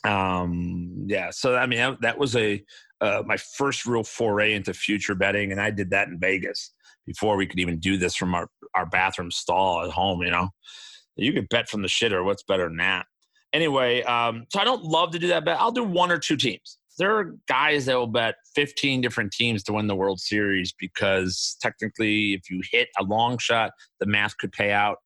[0.04, 1.30] um, yeah.
[1.30, 2.62] So, I mean, that, that was a,
[3.00, 5.52] uh, my first real foray into future betting.
[5.52, 6.72] And I did that in Vegas
[7.06, 10.48] before we could even do this from our, our bathroom stall at home, you know,
[11.16, 12.24] you could bet from the shitter.
[12.24, 13.06] What's better than that?
[13.52, 15.60] Anyway, um, so I don't love to do that bet.
[15.60, 19.62] I'll do one or two teams there are guys that will bet 15 different teams
[19.64, 24.36] to win the World Series because technically, if you hit a long shot, the math
[24.38, 24.98] could pay out.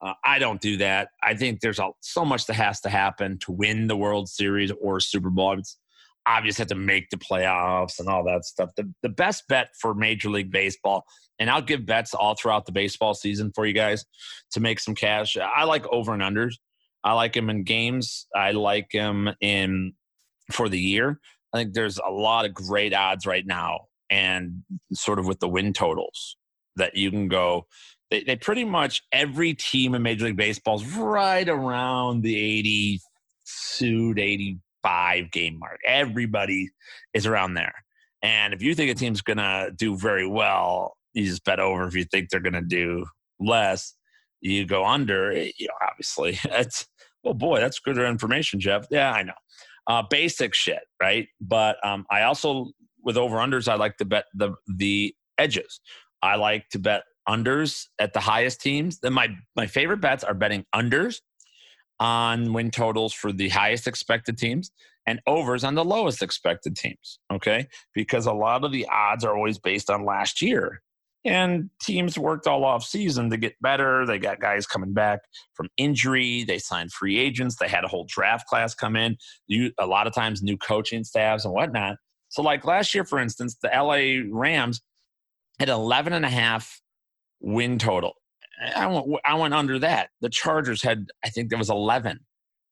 [0.00, 1.08] Uh, I don't do that.
[1.22, 4.70] I think there's a, so much that has to happen to win the World Series
[4.80, 5.58] or Super Bowl.
[5.58, 5.78] It's
[6.26, 8.70] obvious have to make the playoffs and all that stuff.
[8.76, 11.04] The, the best bet for Major League Baseball,
[11.38, 14.04] and I'll give bets all throughout the baseball season for you guys
[14.52, 15.36] to make some cash.
[15.36, 16.54] I like over and unders.
[17.02, 18.26] I like them in games.
[18.34, 19.92] I like them in
[20.50, 21.20] for the year.
[21.52, 25.48] I think there's a lot of great odds right now, and sort of with the
[25.48, 26.36] win totals
[26.76, 27.66] that you can go.
[28.10, 34.14] They, they pretty much every team in Major League Baseball is right around the 82
[34.14, 35.80] to 85 game mark.
[35.84, 36.70] Everybody
[37.12, 37.74] is around there.
[38.22, 41.86] And if you think a team's going to do very well, you just bet over.
[41.86, 43.06] If you think they're going to do
[43.38, 43.94] less,
[44.40, 45.32] you go under.
[45.32, 46.86] You know, obviously, that's
[47.22, 48.86] well, boy, that's good information, Jeff.
[48.90, 49.34] Yeah, I know
[49.86, 51.28] uh, basic shit, right?
[51.40, 52.70] But um, I also
[53.02, 55.80] with over unders, I like to bet the the edges.
[56.22, 58.98] I like to bet unders at the highest teams.
[59.00, 61.20] Then my my favorite bets are betting unders
[62.00, 64.70] on win totals for the highest expected teams
[65.06, 67.18] and overs on the lowest expected teams.
[67.32, 70.82] Okay, because a lot of the odds are always based on last year.
[71.26, 74.04] And teams worked all off season to get better.
[74.04, 75.20] They got guys coming back
[75.54, 76.44] from injury.
[76.44, 77.56] They signed free agents.
[77.56, 79.16] They had a whole draft class come in.
[79.46, 81.96] You, a lot of times, new coaching staffs and whatnot.
[82.28, 84.82] So, like last year, for instance, the LA Rams
[85.58, 86.80] had 11 and a half
[87.44, 88.14] win total.
[88.74, 90.10] I went, I went under that.
[90.20, 92.20] The Chargers had, I think there was 11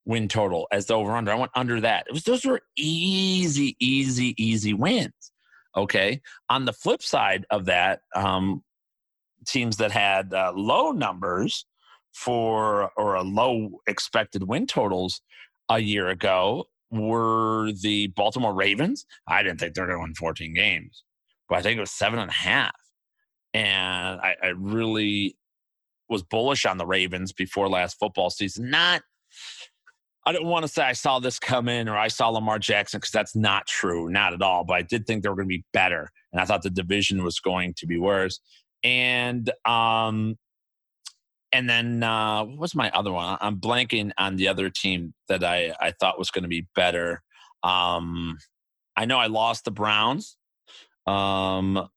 [0.04, 1.30] win total as the over under.
[1.30, 2.06] I went under that.
[2.08, 5.32] It was those were easy, easy, easy wins.
[5.76, 6.20] Okay.
[6.48, 8.62] On the flip side of that, um,
[9.46, 11.66] teams that had uh, low numbers
[12.12, 15.20] for or a low expected win totals
[15.68, 19.06] a year ago were the Baltimore Ravens.
[19.26, 21.04] I didn't think they were going to win 14 games,
[21.48, 22.81] but I think it was seven and a half.
[23.54, 25.36] And I, I really
[26.08, 28.70] was bullish on the Ravens before last football season.
[28.70, 29.02] Not
[30.24, 32.98] I don't want to say I saw this come in or I saw Lamar Jackson
[32.98, 34.64] because that's not true, not at all.
[34.64, 37.24] But I did think they were going to be better, and I thought the division
[37.24, 38.40] was going to be worse.
[38.84, 40.38] And um,
[41.52, 43.36] and then uh, what was my other one?
[43.40, 47.22] I'm blanking on the other team that I I thought was going to be better.
[47.64, 48.38] Um,
[48.96, 50.36] I know I lost the Browns.
[51.06, 51.88] Um,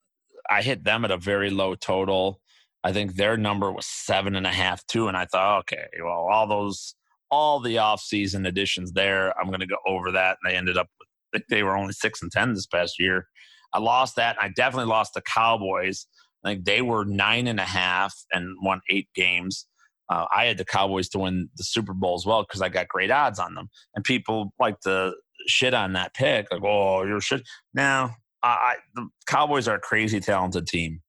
[0.49, 2.39] I hit them at a very low total.
[2.83, 6.27] I think their number was seven and a half too, and I thought, okay, well,
[6.31, 6.95] all those
[7.31, 9.37] all the offseason additions there.
[9.39, 10.37] I'm going to go over that.
[10.41, 11.05] And they ended up, I
[11.37, 13.27] think they were only six and 10 this past year.
[13.73, 14.37] I lost that.
[14.39, 16.07] I definitely lost the Cowboys.
[16.43, 19.67] I think they were nine and a half and won eight games.
[20.07, 22.87] Uh, I had the Cowboys to win the Super Bowl as well because I got
[22.87, 23.69] great odds on them.
[23.95, 25.13] And people like to
[25.47, 27.41] shit on that pick, like, oh, you're shit.
[27.73, 28.15] Now,
[28.47, 31.01] I, the Cowboys are a crazy talented team.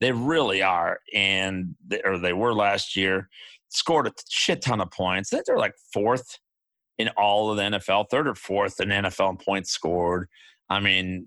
[0.00, 3.28] They really are, and they, or they were last year
[3.72, 5.30] scored a shit ton of points.
[5.30, 6.38] They're like fourth
[6.98, 10.28] in all of the NFL, third or fourth in NFL in points scored.
[10.68, 11.26] I mean,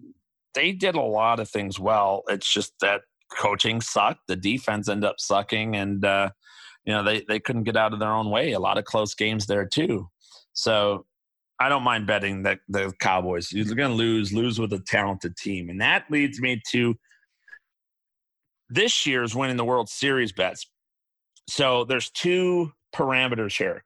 [0.53, 2.23] they did a lot of things well.
[2.27, 3.01] It's just that
[3.35, 4.21] coaching sucked.
[4.27, 6.29] The defense ended up sucking, and uh,
[6.85, 8.53] you know they they couldn't get out of their own way.
[8.53, 10.09] A lot of close games there too.
[10.53, 11.05] So
[11.59, 13.51] I don't mind betting that the Cowboys.
[13.51, 16.95] You're going to lose, lose with a talented team, and that leads me to
[18.69, 20.67] this year's winning the World Series bets.
[21.47, 23.83] So there's two parameters here.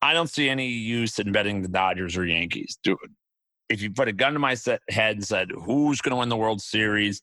[0.00, 2.78] I don't see any use in betting the Dodgers or Yankees.
[2.82, 2.96] Do
[3.68, 4.56] if you put a gun to my
[4.90, 7.22] head and said who's going to win the World Series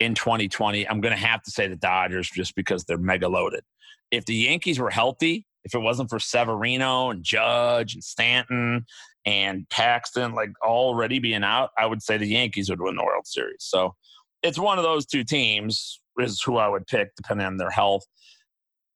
[0.00, 3.62] in 2020, I'm going to have to say the Dodgers just because they're mega loaded.
[4.10, 8.84] If the Yankees were healthy, if it wasn't for Severino and Judge and Stanton
[9.24, 13.26] and Paxton like already being out, I would say the Yankees would win the World
[13.26, 13.60] Series.
[13.60, 13.94] So
[14.42, 18.04] it's one of those two teams is who I would pick depending on their health.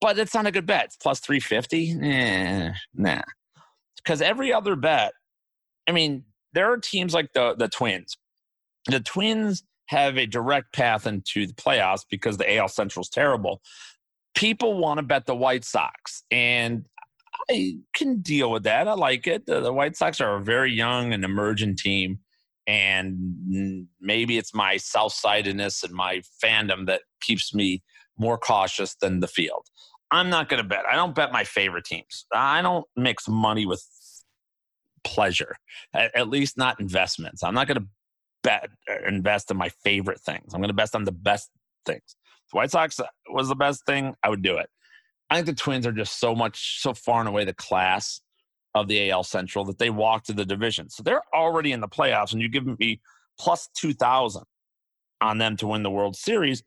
[0.01, 0.87] But it's not a good bet.
[0.87, 1.99] It's plus 350.
[2.03, 3.23] Eh, nah.
[3.97, 5.12] Because every other bet,
[5.89, 8.16] I mean, there are teams like the, the Twins.
[8.87, 13.61] The Twins have a direct path into the playoffs because the AL Central is terrible.
[14.39, 16.84] People want to bet the White Sox, and
[17.51, 18.89] I can deal with that.
[18.89, 19.47] I like it.
[19.47, 22.20] The, the White Sox are a very young and emerging team
[22.68, 27.82] and maybe it's my self-sidedness and my fandom that keeps me
[28.18, 29.66] more cautious than the field.
[30.11, 30.84] I'm not going to bet.
[30.86, 32.26] I don't bet my favorite teams.
[32.32, 33.82] I don't mix money with
[35.03, 35.57] pleasure,
[35.95, 37.43] at, at least not investments.
[37.43, 37.86] I'm not going to
[38.43, 40.53] bet uh, invest in my favorite things.
[40.53, 41.51] I'm going to invest on the best
[41.86, 42.16] things.
[42.53, 44.68] The White Sox was the best thing, I would do it.
[45.30, 48.20] I think the Twins are just so much, so far and away the class
[48.74, 50.88] of the AL Central that they walk to the division.
[50.88, 53.01] So they're already in the playoffs, and you give me
[53.38, 54.42] plus 2,000
[55.20, 56.62] on them to win the World Series.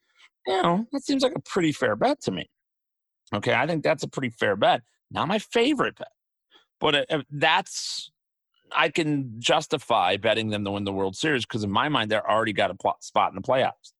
[0.48, 2.50] You know, that seems like a pretty fair bet to me.
[3.34, 4.82] Okay, I think that's a pretty fair bet.
[5.10, 6.12] Not my favorite bet,
[6.80, 8.12] but uh, that's
[8.74, 12.30] I can justify betting them to win the World Series because in my mind they're
[12.30, 13.94] already got a spot in the playoffs.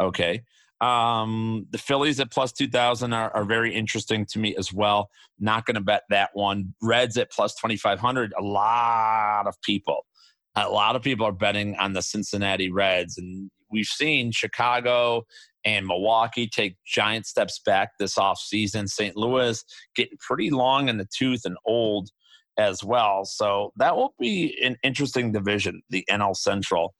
[0.00, 0.42] Okay,
[0.80, 5.10] um, the Phillies at plus 2,000 are, are, very interesting to me as well.
[5.40, 6.74] Not going to bet that one.
[6.80, 8.32] Reds at plus 2,500.
[8.38, 10.06] A lot of people,
[10.54, 13.18] a lot of people are betting on the Cincinnati Reds.
[13.18, 15.24] And we've seen Chicago
[15.64, 18.88] and Milwaukee take giant steps back this offseason.
[18.88, 19.16] St.
[19.16, 19.64] Louis
[19.96, 22.08] getting pretty long in the tooth and old
[22.56, 23.24] as well.
[23.24, 26.94] So that will be an interesting division, the NL Central.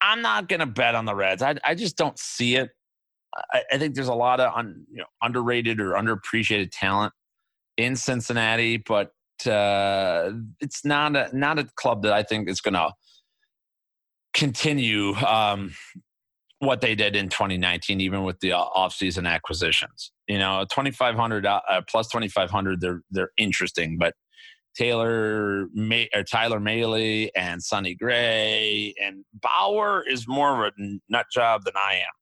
[0.00, 1.42] I'm not going to bet on the Reds.
[1.42, 2.70] I, I just don't see it.
[3.52, 7.12] I, I think there's a lot of un, you know, underrated or underappreciated talent
[7.76, 9.12] in Cincinnati, but
[9.46, 12.92] uh, it's not a not a club that I think is going to
[14.34, 15.74] continue um,
[16.58, 20.12] what they did in 2019, even with the uh, offseason acquisitions.
[20.26, 24.14] You know, 2,500 uh, plus 2,500, they're they're interesting, but
[24.76, 31.26] Taylor May, or Tyler Mahle and Sonny Gray and Bauer is more of a nut
[31.32, 32.17] job than I am.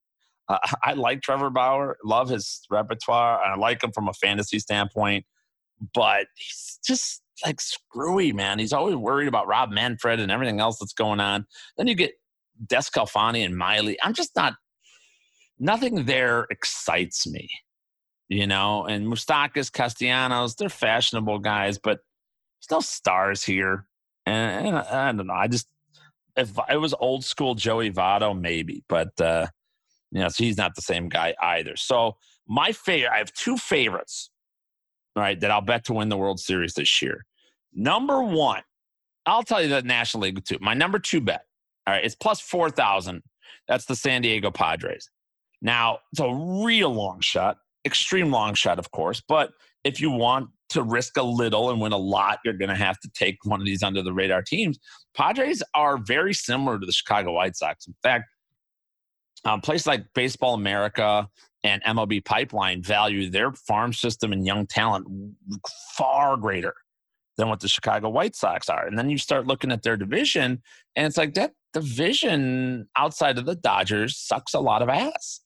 [0.49, 3.43] Uh, I like Trevor Bauer, love his repertoire.
[3.43, 5.25] I like him from a fantasy standpoint,
[5.95, 8.59] but he's just like screwy, man.
[8.59, 11.47] He's always worried about Rob Manfred and everything else that's going on.
[11.77, 12.13] Then you get
[12.67, 13.99] DeSclafani and Miley.
[14.03, 14.55] I'm just not.
[15.59, 17.49] Nothing there excites me,
[18.29, 18.85] you know.
[18.85, 22.01] And Moustakas, Castellanos, they're fashionable guys, but
[22.61, 23.87] there's no stars here.
[24.27, 25.33] And, and I, I don't know.
[25.33, 25.67] I just
[26.37, 29.47] if it was old school Joey Votto, maybe, but uh,
[30.17, 31.77] you know, so he's not the same guy either.
[31.77, 32.17] So
[32.49, 34.31] my favorite, I have two favorites,
[35.15, 37.27] right, that I'll bet to win the World Series this year.
[37.75, 38.63] Number one,
[39.27, 40.57] I'll tell you the National League too.
[40.63, 41.43] My number two bet,
[41.87, 43.23] all right, it's plus 4,000.
[43.69, 45.11] That's the San Diego Padres.
[45.61, 46.33] Now, it's a
[46.65, 49.51] real long shot, extreme long shot, of course, but
[49.85, 52.99] if you want to risk a little and win a lot, you're going to have
[53.01, 54.79] to take one of these under the radar teams.
[55.15, 57.87] Padres are very similar to the Chicago White Sox.
[57.87, 58.25] In fact,
[59.47, 61.29] um, places like Baseball America
[61.63, 65.07] and MLB Pipeline value their farm system and young talent
[65.97, 66.75] far greater
[67.37, 68.87] than what the Chicago White Sox are.
[68.87, 70.63] And then you start looking at their division,
[70.97, 75.41] and it's like that division outside of the Dodgers sucks a lot of ass.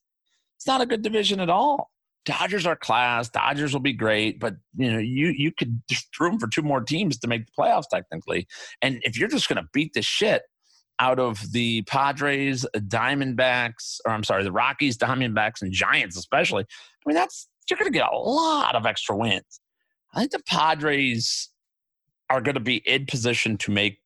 [0.56, 1.90] It's not a good division at all.
[2.24, 3.28] Dodgers are class.
[3.28, 6.80] Dodgers will be great, but you know you you could just room for two more
[6.80, 8.46] teams to make the playoffs technically.
[8.80, 10.42] And if you're just going to beat the shit
[11.00, 16.62] out of the Padres, Diamondbacks, or I'm sorry, the Rockies, Diamondbacks, and Giants, especially.
[16.64, 19.60] I mean, that's you're going to get a lot of extra wins.
[20.12, 21.50] I think the Padres
[22.28, 23.98] are going to be in position to make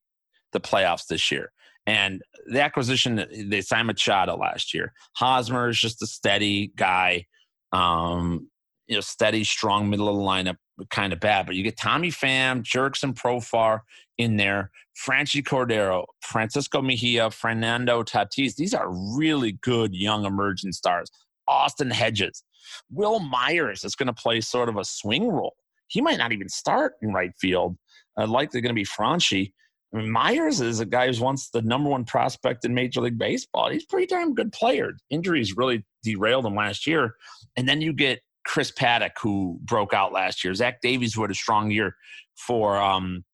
[0.53, 1.51] the playoffs this year.
[1.86, 4.92] And the acquisition, they signed Machado last year.
[5.14, 7.26] Hosmer is just a steady guy,
[7.72, 8.49] um,
[8.86, 10.57] you know, steady, strong middle of the lineup,
[10.90, 11.47] kind of bad.
[11.47, 13.80] But you get Tommy Pham, Jerks, and Profar
[14.18, 14.70] in there.
[15.06, 18.56] Franchy Cordero, Francisco Mejia, Fernando Tatis.
[18.56, 21.10] These are really good young emerging stars.
[21.48, 22.42] Austin Hedges.
[22.90, 25.54] Wil Myers is going to play sort of a swing role.
[25.88, 27.76] He might not even start in right field.
[28.18, 29.52] Uh, likely going to be Franchy.
[29.92, 33.18] I mean, Myers is a guy who's once the number one prospect in Major League
[33.18, 33.70] Baseball.
[33.70, 34.92] He's pretty damn good player.
[35.10, 37.14] Injuries really derailed him last year.
[37.56, 40.54] And then you get Chris Paddack, who broke out last year.
[40.54, 41.96] Zach Davies, who had a strong year
[42.36, 43.24] for um,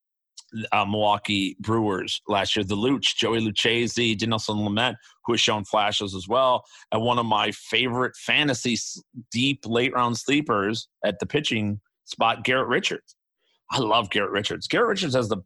[0.73, 2.65] uh, Milwaukee Brewers last year.
[2.65, 6.65] The Luch, Joey Lucchesi, Dinelson Lamet, who has shown flashes as well.
[6.93, 8.79] And one of my favorite fantasy
[9.31, 13.17] deep late round sleepers at the pitching spot, Garrett Richards.
[13.71, 14.67] I love Garrett Richards.
[14.67, 15.39] Garrett Richards has the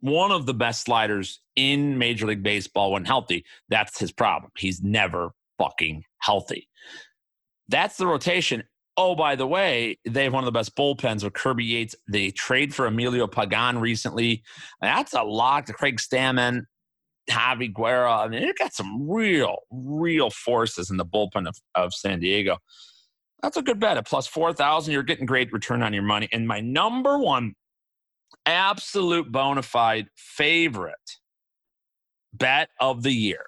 [0.00, 3.44] one of the best sliders in Major League Baseball when healthy.
[3.68, 4.50] That's his problem.
[4.56, 6.68] He's never fucking healthy.
[7.68, 8.64] That's the rotation.
[8.96, 11.94] Oh, by the way, they have one of the best bullpens with Kirby Yates.
[12.08, 14.42] They trade for Emilio Pagan recently.
[14.80, 16.64] That's a lock to Craig Stammen,
[17.30, 18.18] Javi Guerra.
[18.18, 22.58] I mean, it got some real, real forces in the bullpen of, of San Diego.
[23.42, 23.96] That's a good bet.
[23.96, 26.28] At plus 4,000, you're getting great return on your money.
[26.32, 27.54] And my number one
[28.44, 30.94] absolute bona fide favorite
[32.32, 33.46] bet of the year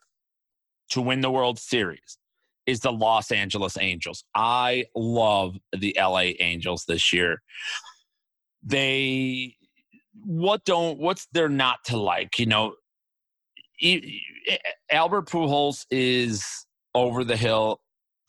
[0.90, 2.18] to win the World Series
[2.66, 4.24] is the Los Angeles Angels.
[4.34, 7.42] I love the LA Angels this year.
[8.62, 9.56] They
[10.24, 12.38] what don't what's there not to like?
[12.38, 12.74] You know,
[14.90, 16.44] Albert Pujols is
[16.94, 17.80] over the hill.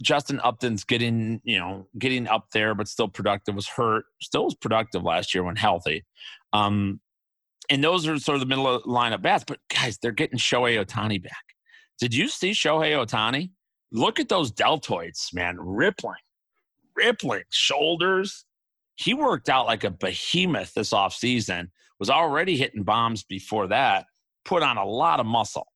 [0.01, 3.55] Justin Upton's getting, you know, getting up there, but still productive.
[3.55, 6.03] Was hurt, still was productive last year when healthy.
[6.51, 6.99] Um,
[7.69, 9.45] and those are sort of the middle of the lineup bats.
[9.47, 11.43] But guys, they're getting Shohei Ohtani back.
[11.99, 13.51] Did you see Shohei Ohtani?
[13.93, 16.15] Look at those deltoids, man, rippling,
[16.95, 18.43] rippling shoulders.
[18.95, 21.69] He worked out like a behemoth this offseason,
[21.99, 24.05] was already hitting bombs before that,
[24.45, 25.67] put on a lot of muscle.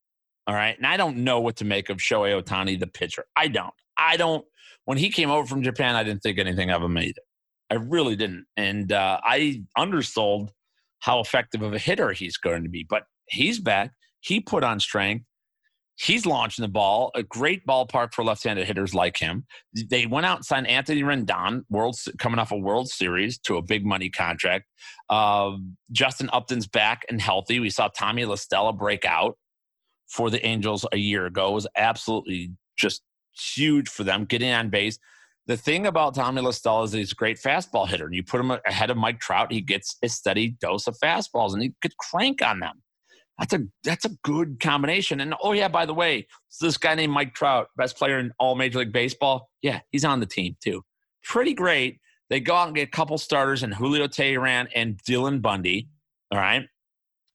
[0.48, 0.76] All right.
[0.76, 3.24] And I don't know what to make of Shohei Ohtani, the pitcher.
[3.36, 3.74] I don't.
[3.96, 4.44] I don't.
[4.84, 7.22] When he came over from Japan, I didn't think anything of him either.
[7.70, 8.46] I really didn't.
[8.56, 10.50] And uh, I undersold
[11.00, 12.84] how effective of a hitter he's going to be.
[12.88, 13.92] But he's back.
[14.20, 15.26] He put on strength.
[16.00, 17.10] He's launching the ball.
[17.16, 19.44] A great ballpark for left-handed hitters like him.
[19.90, 23.62] They went out and signed Anthony Rendon, world coming off a World Series to a
[23.62, 24.66] big money contract.
[25.10, 25.56] Uh,
[25.90, 27.58] Justin Upton's back and healthy.
[27.58, 29.36] We saw Tommy La Stella break out
[30.08, 31.50] for the Angels a year ago.
[31.50, 33.02] It was absolutely just
[33.36, 35.00] huge for them getting on base.
[35.48, 38.04] The thing about Tommy La Stella is he's a great fastball hitter.
[38.04, 41.54] And you put him ahead of Mike Trout, he gets a steady dose of fastballs
[41.54, 42.82] and he could crank on them.
[43.38, 45.20] That's a that's a good combination.
[45.20, 46.26] And oh yeah, by the way,
[46.60, 49.48] this guy named Mike Trout, best player in all Major League Baseball.
[49.62, 50.82] Yeah, he's on the team too.
[51.22, 52.00] Pretty great.
[52.30, 55.88] They go out and get a couple starters and Julio Teheran and Dylan Bundy.
[56.32, 56.66] All right.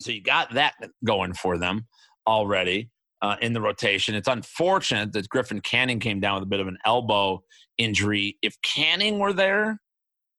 [0.01, 0.73] So you got that
[1.05, 1.87] going for them
[2.27, 2.89] already
[3.21, 4.15] uh, in the rotation.
[4.15, 7.41] It's unfortunate that Griffin Canning came down with a bit of an elbow
[7.77, 8.37] injury.
[8.41, 9.79] If Canning were there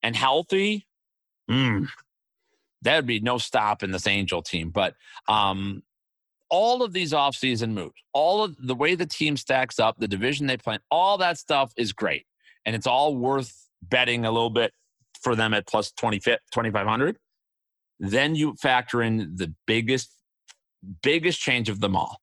[0.03, 0.87] and healthy,
[1.51, 1.89] mm,
[2.85, 4.71] that would be no stop in this Angel team.
[4.71, 4.95] But
[5.29, 5.83] um,
[6.51, 10.47] all of these offseason moves, all of the way the team stacks up, the division
[10.47, 12.27] they play, all that stuff is great.
[12.65, 14.73] And it's all worth betting a little bit
[15.21, 17.17] for them at plus 2,500.
[17.99, 20.11] Then you factor in the biggest,
[21.03, 22.21] biggest change of them all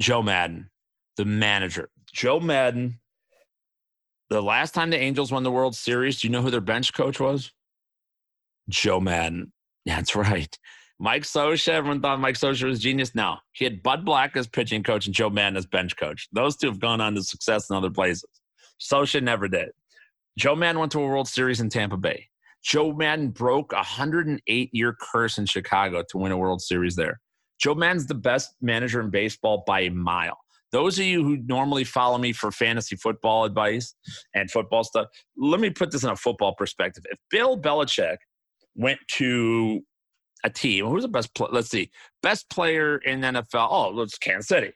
[0.00, 0.70] Joe Maddon,
[1.16, 1.88] the manager.
[2.12, 2.98] Joe Maddon,
[4.28, 6.92] the last time the Angels won the World Series, do you know who their bench
[6.92, 7.52] coach was?
[8.68, 9.52] Joe Maddon.
[9.86, 10.56] That's right.
[10.98, 13.14] Mike Scioscia, everyone thought Mike Scioscia was genius.
[13.14, 16.26] Now he had Bud Black as pitching coach and Joe Maddon as bench coach.
[16.32, 18.24] Those two have gone on to success in other places.
[18.80, 19.68] Scioscia never did.
[20.38, 22.28] Joe Maddon went to a World Series in Tampa Bay.
[22.62, 27.20] Joe Maddon broke a 108 year curse in Chicago to win a World Series there.
[27.60, 30.38] Joe Maddon's the best manager in baseball by a mile.
[30.72, 33.94] Those of you who normally follow me for fantasy football advice
[34.34, 35.06] and football stuff,
[35.36, 37.04] let me put this in a football perspective.
[37.08, 38.16] If Bill Belichick
[38.76, 39.80] went to
[40.44, 40.86] a team.
[40.86, 41.34] Who's the best?
[41.34, 41.90] Pl- let's see,
[42.22, 43.68] best player in NFL.
[43.70, 44.72] Oh, it's Kansas City.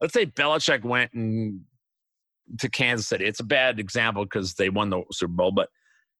[0.00, 1.60] Let's say Belichick went and
[2.58, 3.24] to Kansas City.
[3.24, 5.68] It's a bad example because they won the Super Bowl, but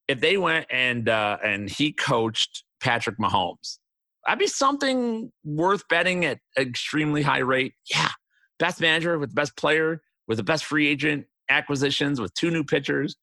[0.09, 3.79] if they went and uh, and he coached Patrick Mahomes,
[4.25, 7.75] that'd be something worth betting at extremely high rate.
[7.91, 8.11] Yeah,
[8.59, 12.65] best manager with the best player with the best free agent acquisitions with two new
[12.65, 13.17] pitchers.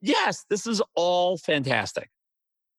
[0.00, 2.10] Yes, this is all fantastic.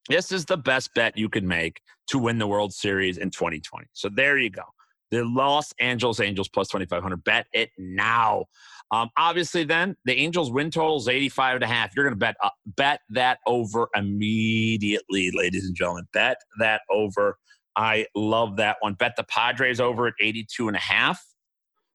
[0.08, 3.86] This is the best bet you can make to win the World Series in 2020.
[3.92, 4.62] So there you go.
[5.10, 7.22] The Los Angeles Angels plus 2,500.
[7.22, 8.46] Bet it now.
[8.90, 11.94] Um, obviously, then the Angels win total is 85 and a half.
[11.94, 16.06] You're going to bet uh, bet that over immediately, ladies and gentlemen.
[16.12, 17.38] Bet that over.
[17.76, 18.94] I love that one.
[18.94, 21.22] Bet the Padres over at 82 and a half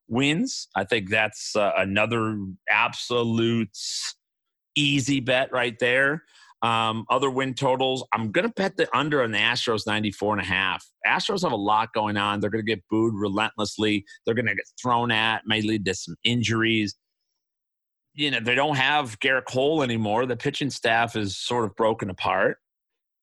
[0.07, 0.67] wins.
[0.75, 2.37] I think that's uh, another
[2.69, 3.77] absolute
[4.75, 6.23] easy bet right there.
[6.63, 10.41] Um, other win totals, I'm going to bet the under on the Astros 94 and
[10.41, 10.85] a half.
[11.05, 12.39] Astros have a lot going on.
[12.39, 14.05] They're going to get booed relentlessly.
[14.25, 16.95] They're going to get thrown at, may lead to some injuries.
[18.15, 20.25] You know, they don't have Gerrit Cole anymore.
[20.25, 22.57] The pitching staff is sort of broken apart.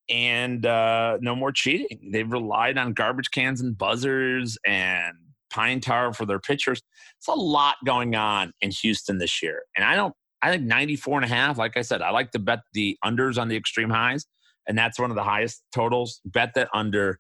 [0.09, 2.11] And uh, no more cheating.
[2.13, 5.17] They've relied on garbage cans and buzzers and
[5.51, 6.83] pine tar for their pitchers.
[7.19, 9.63] It's a lot going on in Houston this year.
[9.77, 10.15] And I don't
[10.45, 11.57] I think 94 and a half.
[11.57, 14.27] Like I said, I like to bet the unders on the extreme highs,
[14.69, 16.21] and that's one of the highest totals.
[16.27, 17.19] Bet that under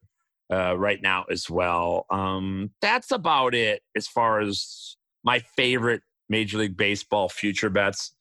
[0.53, 2.05] uh, right now as well.
[2.11, 8.13] Um, that's about it as far as my favorite Major League Baseball future bets.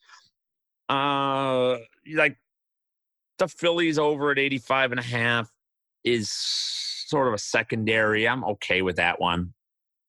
[0.87, 1.79] Uh,
[2.15, 2.37] like
[3.39, 5.51] the Phillies over at 85 and a half
[6.05, 8.25] is sort of a secondary.
[8.25, 9.53] I'm okay with that one.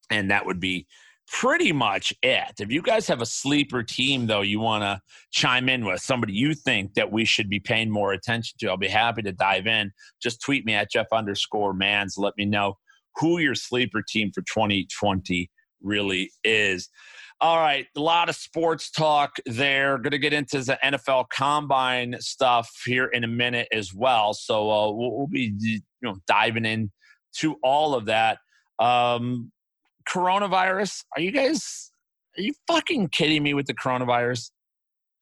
[0.08, 0.86] And that would be
[1.34, 2.60] pretty much it.
[2.60, 5.00] If you guys have a sleeper team, though, you want to
[5.32, 8.76] chime in with somebody you think that we should be paying more attention to, I'll
[8.76, 9.92] be happy to dive in.
[10.22, 12.16] Just tweet me at Jeff underscore Mans.
[12.16, 12.78] Let me know
[13.16, 15.50] who your sleeper team for 2020
[15.82, 16.88] really is.
[17.40, 19.98] All right, a lot of sports talk there.
[19.98, 24.34] Going to get into the NFL Combine stuff here in a minute as well.
[24.34, 26.92] So uh, we'll, we'll, be you know diving in
[27.38, 28.38] to all of that.
[28.78, 29.50] Um,
[30.08, 31.04] coronavirus.
[31.16, 31.90] Are you guys?
[32.36, 34.50] Are you fucking kidding me with the coronavirus?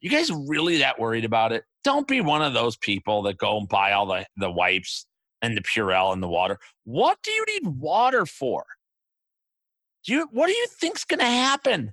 [0.01, 1.65] You guys really that worried about it?
[1.85, 5.07] Don't be one of those people that go and buy all the, the wipes
[5.43, 6.59] and the Purell and the water.
[6.85, 8.65] What do you need water for?
[10.05, 11.93] Do you what do you think's going to happen?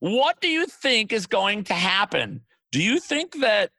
[0.00, 2.42] What do you think is going to happen?
[2.70, 3.70] Do you think that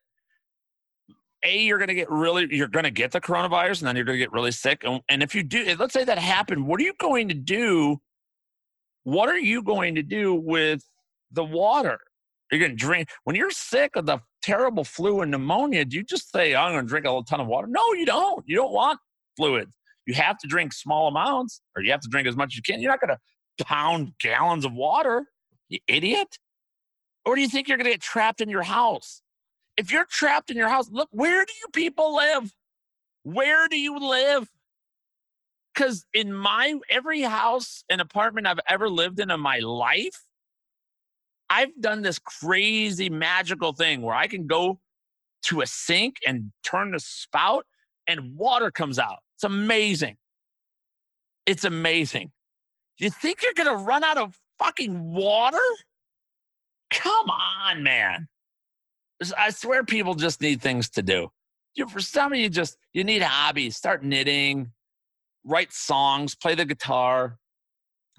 [1.43, 4.05] a you're going to get really you're going to get the coronavirus and then you're
[4.05, 6.79] going to get really sick and, and if you do let's say that happened what
[6.79, 7.97] are you going to do?
[9.03, 10.83] What are you going to do with
[11.31, 11.99] the water?
[12.51, 16.03] You're going to drink when you're sick of the terrible flu and pneumonia do you
[16.03, 18.43] just say i'm going to drink a whole ton of water no you don't.
[18.47, 18.99] You don't want
[19.35, 19.71] fluids.
[20.05, 22.63] You have to drink small amounts or you have to drink as much as you
[22.63, 22.81] can.
[22.81, 25.25] You're not going to pound gallons of water
[25.69, 26.39] you idiot.
[27.25, 29.21] Or do you think you're going to get trapped in your house
[29.79, 32.53] if you're trapped in your house, look, where do you people live?
[33.23, 34.51] Where do you live?
[35.73, 40.21] Because in my every house and apartment I've ever lived in in my life,
[41.49, 44.81] I've done this crazy magical thing where I can go
[45.43, 47.65] to a sink and turn the spout
[48.05, 49.19] and water comes out.
[49.35, 50.17] It's amazing.
[51.45, 52.33] It's amazing.
[52.97, 55.57] You think you're going to run out of fucking water?
[56.91, 58.27] Come on, man.
[59.37, 61.29] I swear people just need things to do.
[61.75, 63.75] You, for some of you, just you need hobbies.
[63.75, 64.71] Start knitting,
[65.43, 67.37] write songs, play the guitar,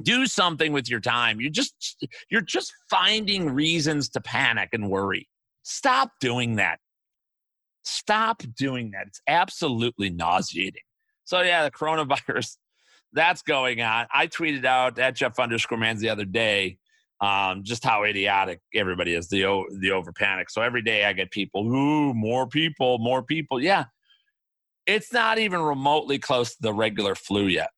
[0.03, 1.41] do something with your time.
[1.41, 5.29] You just you're just finding reasons to panic and worry.
[5.63, 6.79] Stop doing that.
[7.83, 9.07] Stop doing that.
[9.07, 10.83] It's absolutely nauseating.
[11.25, 12.57] So yeah, the coronavirus,
[13.13, 14.07] that's going on.
[14.13, 16.79] I tweeted out at Jeff underscore Mans the other day
[17.21, 19.43] um, just how idiotic everybody is, the
[19.79, 20.51] the over panic.
[20.51, 23.63] So every day I get people, ooh, more people, more people.
[23.63, 23.85] Yeah,
[24.87, 27.71] it's not even remotely close to the regular flu yet.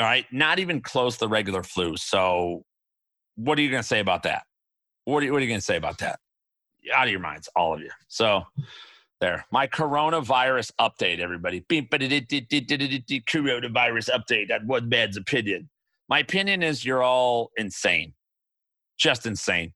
[0.00, 1.96] All right, not even close to the regular flu.
[1.96, 2.64] So,
[3.36, 4.44] what are you going to say about that?
[5.04, 6.20] What are you, what are you going to say about that?
[6.94, 7.90] Out of your minds, all of you.
[8.06, 8.44] So,
[9.20, 11.62] there, my coronavirus update, everybody.
[11.68, 14.48] Coronavirus update.
[14.48, 15.68] That one man's opinion.
[16.08, 18.14] My opinion is you're all insane,
[18.98, 19.72] just insane.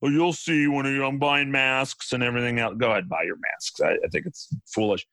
[0.00, 2.74] Well, you'll see when I'm buying masks and everything else.
[2.76, 3.80] Go ahead, buy your masks.
[3.80, 5.06] I, I think it's foolish.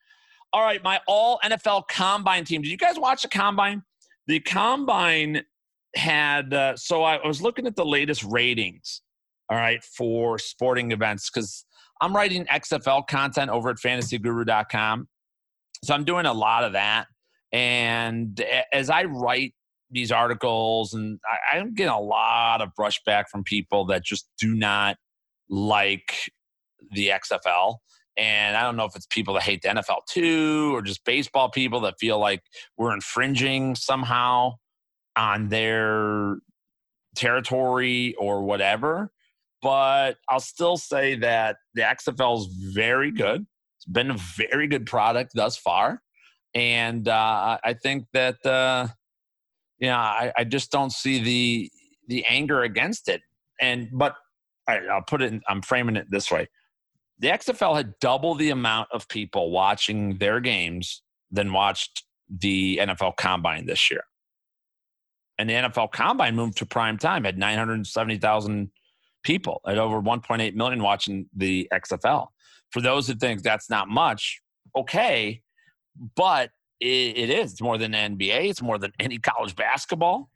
[0.52, 2.62] All right, my all NFL combine team.
[2.62, 3.82] Did you guys watch the combine?
[4.26, 5.44] The combine
[5.94, 9.02] had, uh, so I, I was looking at the latest ratings,
[9.48, 11.64] all right, for sporting events because
[12.00, 15.08] I'm writing XFL content over at fantasyguru.com.
[15.84, 17.06] So I'm doing a lot of that.
[17.52, 19.54] And as I write
[19.90, 24.54] these articles, and I, I'm getting a lot of brushback from people that just do
[24.54, 24.96] not
[25.48, 26.30] like
[26.92, 27.76] the XFL.
[28.16, 31.48] And I don't know if it's people that hate the NFL too, or just baseball
[31.48, 32.42] people that feel like
[32.76, 34.54] we're infringing somehow
[35.16, 36.36] on their
[37.14, 39.10] territory or whatever.
[39.62, 43.46] But I'll still say that the XFL is very good.
[43.78, 46.02] It's been a very good product thus far.
[46.54, 48.88] And uh, I think that uh,
[49.80, 51.72] you know, I, I just don't see the
[52.06, 53.22] the anger against it.
[53.60, 54.14] And but
[54.68, 55.32] I, I'll put it.
[55.32, 56.48] In, I'm framing it this way:
[57.18, 63.16] the XFL had double the amount of people watching their games than watched the NFL
[63.16, 64.02] Combine this year.
[65.38, 68.70] And the NFL Combine moved to prime time, had 970,000
[69.22, 72.28] people, at over 1.8 million watching the XFL.
[72.70, 74.40] For those who think that's not much,
[74.76, 75.42] okay,
[76.14, 76.50] but
[76.80, 77.52] it, it is.
[77.52, 78.50] It's more than NBA.
[78.50, 80.30] It's more than any college basketball.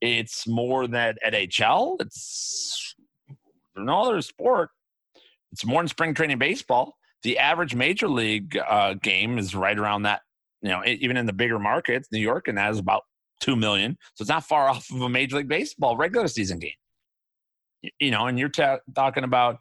[0.00, 2.00] It's more than NHL.
[2.00, 2.94] It's
[3.76, 4.70] no other sport.
[5.52, 6.96] It's more than spring training baseball.
[7.22, 10.22] The average major league uh, game is right around that.
[10.62, 13.02] You know, even in the bigger markets, New York, and that is about
[13.40, 13.96] two million.
[14.14, 16.72] So it's not far off of a major league baseball regular season game.
[17.98, 19.58] You know, and you're talking about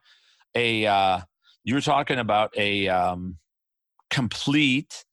[0.56, 1.20] a uh,
[1.64, 3.38] you're talking about a um,
[4.10, 5.06] complete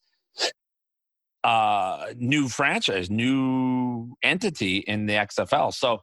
[1.47, 5.73] uh, new franchise, new entity in the XFL.
[5.73, 6.01] So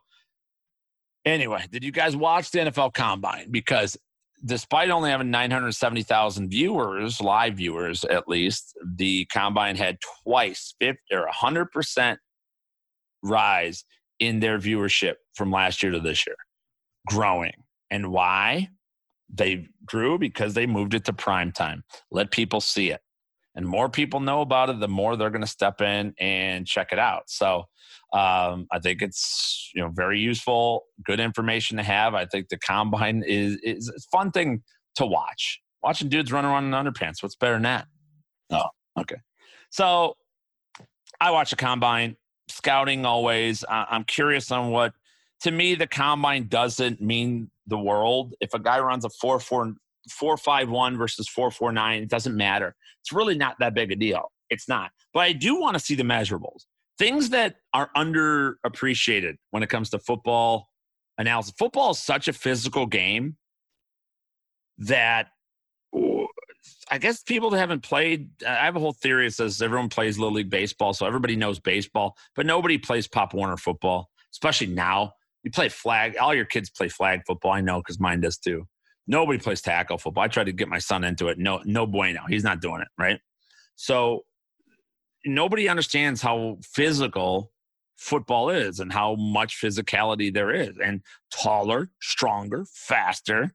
[1.26, 3.50] Anyway, did you guys watch the NFL Combine?
[3.50, 3.98] Because
[4.44, 11.30] despite only having 970,000 viewers, live viewers at least, the Combine had twice 50 or
[11.34, 12.18] 100%
[13.24, 13.86] rise
[14.20, 16.36] in their viewership from last year to this year,
[17.08, 17.54] growing.
[17.90, 18.70] And why?
[19.34, 21.84] They grew because they moved it to prime time.
[22.12, 23.00] Let people see it.
[23.56, 26.92] And more people know about it, the more they're going to step in and check
[26.92, 27.24] it out.
[27.28, 27.66] So
[28.12, 32.14] um, I think it's you know very useful, good information to have.
[32.16, 34.64] I think the combine is is a fun thing
[34.96, 35.60] to watch.
[35.82, 37.22] Watching dudes run around in underpants.
[37.22, 37.88] What's better than that?
[38.52, 38.68] Oh,
[39.00, 39.18] okay.
[39.70, 40.16] So
[41.20, 42.16] I watch the combine
[42.48, 43.64] scouting always.
[43.70, 44.94] I'm curious on what.
[45.42, 48.34] To me, the combine doesn't mean the world.
[48.40, 49.74] If a guy runs a four four
[50.10, 52.76] four five one versus four four nine, it doesn't matter.
[53.02, 54.32] It's really not that big a deal.
[54.50, 54.92] It's not.
[55.14, 56.66] But I do want to see the measurables.
[56.98, 60.70] Things that are underappreciated when it comes to football
[61.18, 61.54] analysis.
[61.58, 63.38] Football is such a physical game
[64.78, 65.28] that
[66.90, 70.18] I guess people that haven't played, I have a whole theory that says everyone plays
[70.18, 75.14] Little League Baseball, so everybody knows baseball, but nobody plays Pop Warner football, especially now.
[75.44, 77.52] You play flag, all your kids play flag football.
[77.52, 78.66] I know because mine does too.
[79.08, 80.24] Nobody plays tackle football.
[80.24, 81.38] I tried to get my son into it.
[81.38, 82.22] No, no bueno.
[82.28, 83.20] He's not doing it, right?
[83.76, 84.24] So
[85.26, 87.52] nobody understands how physical
[87.98, 90.78] football is and how much physicality there is.
[90.84, 91.02] And
[91.32, 93.52] taller, stronger, faster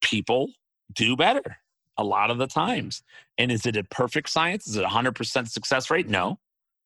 [0.00, 0.50] people
[0.92, 1.58] do better
[1.96, 3.02] a lot of the times.
[3.38, 4.66] And is it a perfect science?
[4.66, 6.08] Is it a 100% success rate?
[6.08, 6.38] No,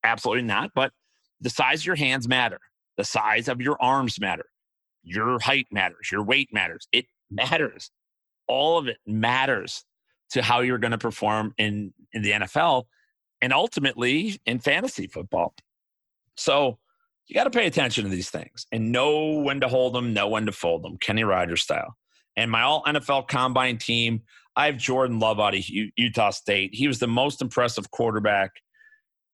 [0.02, 0.70] absolutely not.
[0.74, 0.92] But
[1.40, 2.58] the size of your hands matter.
[2.96, 4.46] The size of your arms matter.
[5.02, 6.10] Your height matters.
[6.10, 6.88] Your weight matters.
[6.92, 7.90] It matters.
[8.46, 9.84] All of it matters
[10.30, 12.84] to how you're going to perform in, in the NFL
[13.40, 15.54] and ultimately in fantasy football.
[16.36, 16.78] So
[17.26, 20.28] you got to pay attention to these things and know when to hold them, know
[20.28, 21.96] when to fold them, Kenny Rogers style.
[22.36, 24.22] And my all NFL combine team,
[24.56, 26.74] I have Jordan Love out of Utah State.
[26.74, 28.52] He was the most impressive quarterback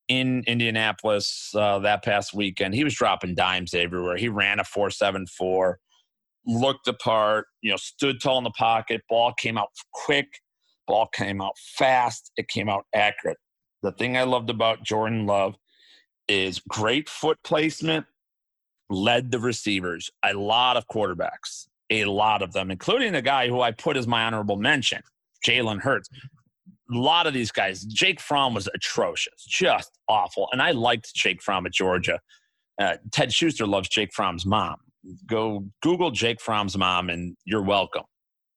[0.08, 2.74] in Indianapolis uh, that past weekend.
[2.74, 4.16] He was dropping dimes everywhere.
[4.16, 5.74] He ran a 4.74,
[6.46, 9.02] looked the part, you know, stood tall in the pocket.
[9.08, 10.28] Ball came out quick,
[10.86, 13.38] ball came out fast, it came out accurate.
[13.82, 15.56] The thing I loved about Jordan Love
[16.28, 18.06] is great foot placement,
[18.88, 23.60] led the receivers, a lot of quarterbacks a lot of them, including the guy who
[23.60, 25.02] I put as my honorable mention,
[25.46, 26.08] Jalen Hurts.
[26.92, 30.48] A lot of these guys, Jake Fromm was atrocious, just awful.
[30.52, 32.20] And I liked Jake Fromm at Georgia.
[32.80, 34.76] Uh, Ted Schuster loves Jake Fromm's mom.
[35.26, 38.04] Go Google Jake Fromm's mom, and you're welcome.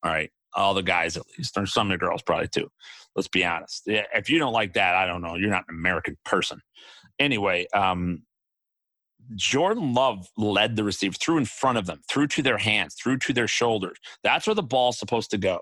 [0.04, 2.70] All right, all the guys at least, or some of the girls probably too.
[3.16, 3.84] Let's be honest.
[3.86, 5.36] If you don't like that, I don't know.
[5.36, 6.60] You're not an American person.
[7.20, 8.24] Anyway, um,
[9.36, 13.20] Jordan Love led the receiver through in front of them, through to their hands, through
[13.20, 13.98] to their shoulders.
[14.24, 15.60] That's where the ball's supposed to go.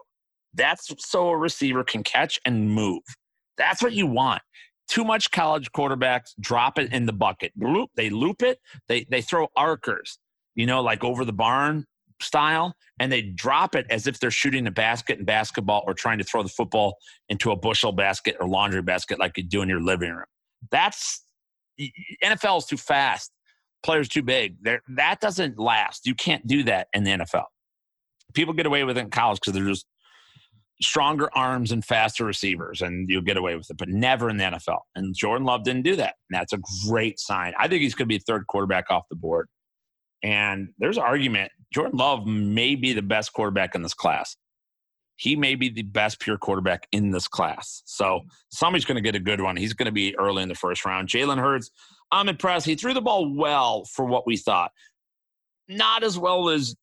[0.53, 3.03] That's so a receiver can catch and move.
[3.57, 4.41] That's what you want.
[4.87, 7.53] Too much college quarterbacks drop it in the bucket.
[7.95, 8.59] They loop it.
[8.87, 10.17] They they throw arcers,
[10.55, 11.85] you know, like over the barn
[12.21, 16.17] style, and they drop it as if they're shooting a basket in basketball or trying
[16.19, 16.97] to throw the football
[17.29, 20.25] into a bushel basket or laundry basket like you do in your living room.
[20.69, 21.23] That's
[22.23, 23.31] NFL is too fast
[23.83, 24.57] players too big.
[24.61, 26.05] They're, that doesn't last.
[26.05, 27.45] You can't do that in the NFL.
[28.33, 29.85] People get away with it in college because they're just
[30.81, 34.43] stronger arms and faster receivers, and you'll get away with it, but never in the
[34.43, 34.79] NFL.
[34.95, 36.15] And Jordan Love didn't do that.
[36.29, 37.53] And that's a great sign.
[37.59, 39.47] I think he's going to be third quarterback off the board.
[40.23, 44.35] And there's an argument Jordan Love may be the best quarterback in this class.
[45.15, 47.83] He may be the best pure quarterback in this class.
[47.85, 49.55] So somebody's going to get a good one.
[49.55, 51.09] He's going to be early in the first round.
[51.09, 51.69] Jalen Hurts,
[52.11, 52.65] I'm impressed.
[52.65, 54.71] He threw the ball well for what we thought.
[55.67, 56.75] Not as well as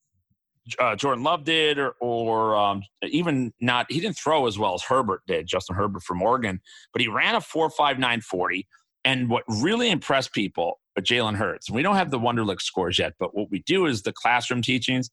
[0.78, 3.86] uh, Jordan Love did, or, or um, even not.
[3.90, 6.60] He didn't throw as well as Herbert did, Justin Herbert from Oregon,
[6.92, 8.66] but he ran a four five nine forty.
[9.08, 13.34] And what really impressed people, Jalen Hurts, we don't have the Wonderlic scores yet, but
[13.34, 15.08] what we do is the classroom teachings,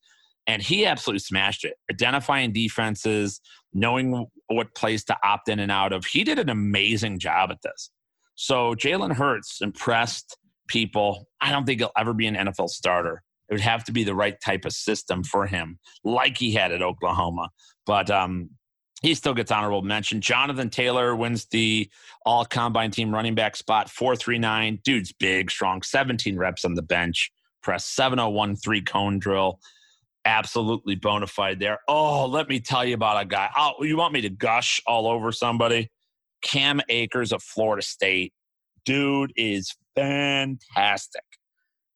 [0.46, 1.76] and he absolutely smashed it.
[1.90, 3.40] Identifying defenses,
[3.72, 6.04] knowing what plays to opt in and out of.
[6.04, 7.90] He did an amazing job at this.
[8.34, 10.36] So Jalen Hurts impressed
[10.68, 11.26] people.
[11.40, 13.22] I don't think he'll ever be an NFL starter.
[13.48, 16.70] It would have to be the right type of system for him, like he had
[16.70, 17.48] at Oklahoma.
[17.86, 18.50] But um,
[19.02, 20.20] he still gets honorable mention.
[20.20, 21.88] Jonathan Taylor wins the
[22.24, 24.80] all combine team running back spot, 439.
[24.84, 27.30] Dude's big, strong, 17 reps on the bench,
[27.62, 29.60] press 701 three cone drill.
[30.24, 31.78] Absolutely bona fide there.
[31.86, 33.48] Oh, let me tell you about a guy.
[33.56, 35.90] Oh, you want me to gush all over somebody?
[36.42, 38.32] Cam Akers of Florida State.
[38.84, 41.22] Dude is fantastic.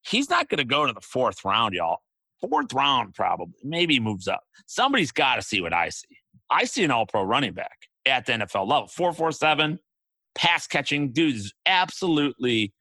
[0.03, 1.99] He's not going to go to the fourth round, y'all.
[2.41, 3.55] fourth round, probably.
[3.65, 4.43] Maybe moves up.
[4.67, 6.07] Somebody's got to see what I see.
[6.51, 8.89] I see an all pro running back at the NFL level.
[8.89, 9.79] 447,
[10.35, 12.73] pass catching dude is absolutely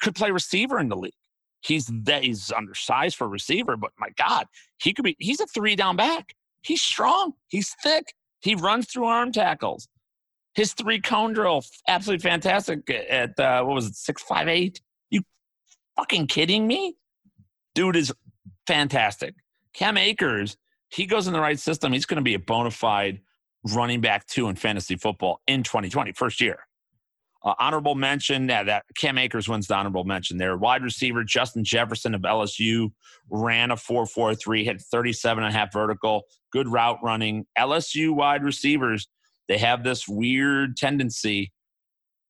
[0.00, 1.12] could play receiver in the league.
[1.60, 4.46] He's that he's undersized for receiver, but my God,
[4.78, 6.34] he could be he's a three down back.
[6.62, 9.88] He's strong, he's thick, he runs through arm tackles.
[10.54, 14.80] His three cone drill, absolutely fantastic at uh, what was it, six five eight?
[15.10, 15.22] You
[15.96, 16.96] fucking kidding me?
[17.74, 18.12] Dude is
[18.66, 19.34] fantastic.
[19.74, 20.56] Cam Akers,
[20.90, 21.92] he goes in the right system.
[21.92, 23.20] He's going to be a bona fide
[23.74, 26.60] running back two in fantasy football in 2020, first year.
[27.44, 30.56] Uh, honorable mention yeah, that Cam Akers wins the honorable mention there.
[30.56, 32.90] Wide receiver Justin Jefferson of LSU
[33.30, 37.46] ran a 4.43, hit 37 and a half vertical, good route running.
[37.56, 39.06] LSU wide receivers,
[39.48, 41.52] they have this weird tendency.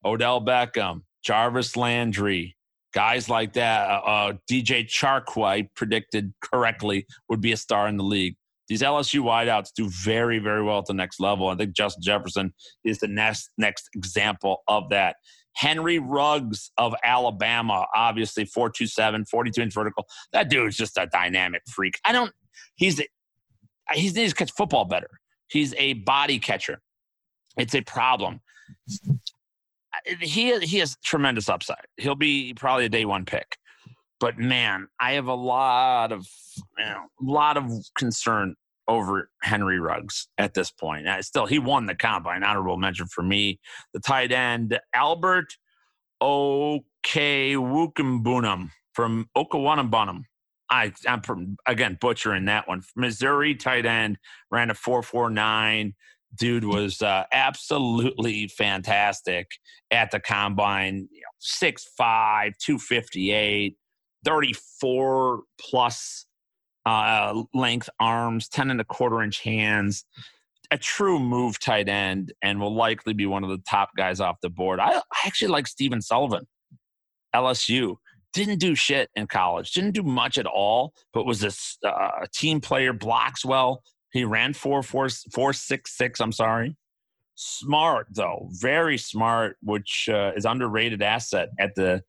[0.05, 2.55] Odell Beckham, Jarvis Landry,
[2.93, 3.89] guys like that.
[3.89, 8.37] Uh, uh, DJ Chark, I predicted correctly, would be a star in the league
[8.69, 11.49] these LSU wideouts do very, very well at the next level.
[11.49, 12.53] I think Justin Jefferson
[12.85, 15.17] is the next next example of that.
[15.55, 20.07] Henry Ruggs of Alabama, obviously 427, 42 inch vertical.
[20.33, 21.99] That dude's just a dynamic freak.
[22.05, 22.33] I don't,
[22.75, 22.99] he's,
[23.95, 25.09] he needs to catch football better.
[25.49, 26.83] He's a body catcher.
[27.57, 28.41] It's a problem.
[30.21, 31.87] He, he has tremendous upside.
[31.97, 33.57] He'll be probably a day one pick
[34.21, 36.27] but man, I have a lot of
[36.79, 38.55] you know, lot of concern
[38.89, 41.07] over Henry Ruggs at this point.
[41.21, 42.45] Still, he won the combine.
[42.45, 43.59] Honorable mention for me.
[43.93, 45.57] The tight end Albert
[46.23, 50.23] Okwuegbunam from Okawanabunam.
[50.69, 52.83] I, I'm from, again butchering that one.
[52.97, 54.19] Missouri tight end
[54.51, 55.95] ran a 4.49.
[56.35, 59.47] Dude was uh, absolutely fantastic
[59.91, 61.09] at the combine.
[61.13, 63.77] You know, 6'5, 258
[64.27, 66.27] 34 plus
[66.85, 70.05] uh, length arms, 10 and a quarter inch hands,
[70.71, 74.37] a true move tight end, and will likely be one of the top guys off
[74.43, 74.81] the board.
[74.81, 76.47] I, I actually like Stephen Sullivan,
[77.35, 77.97] LSU.
[78.33, 82.61] Didn't do shit in college, didn't do much at all, but was a uh, team
[82.61, 83.83] player, blocks well.
[84.13, 86.21] He ran four, four, four, six, six.
[86.21, 86.77] I'm sorry.
[87.37, 92.03] Smart though, very smart, which uh, is underrated asset at the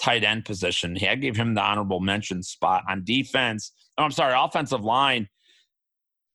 [0.00, 0.96] tight end position.
[1.00, 3.72] I gave him the honorable mention spot on defense.
[3.96, 5.28] Oh, I'm sorry, offensive line.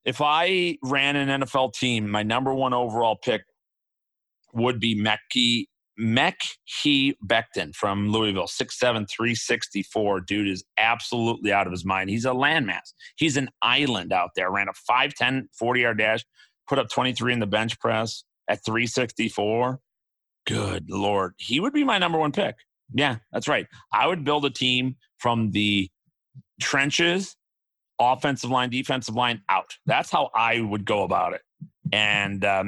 [0.05, 3.43] If I ran an NFL team, my number one overall pick
[4.53, 5.67] would be Mekhi
[5.99, 10.21] Mekhi Becton from Louisville, 6'7", 364.
[10.21, 12.09] Dude is absolutely out of his mind.
[12.09, 12.93] He's a landmass.
[13.15, 14.51] He's an island out there.
[14.51, 16.25] Ran a 5'10", 40-yard dash,
[16.67, 19.79] put up 23 in the bench press at 364.
[20.45, 21.33] Good Lord.
[21.37, 22.55] He would be my number one pick.
[22.93, 23.67] Yeah, that's right.
[23.91, 25.89] I would build a team from the
[26.61, 27.35] trenches,
[27.99, 29.73] offensive line, defensive line out.
[29.85, 31.41] That's how I would go about it.
[31.91, 32.63] And uh,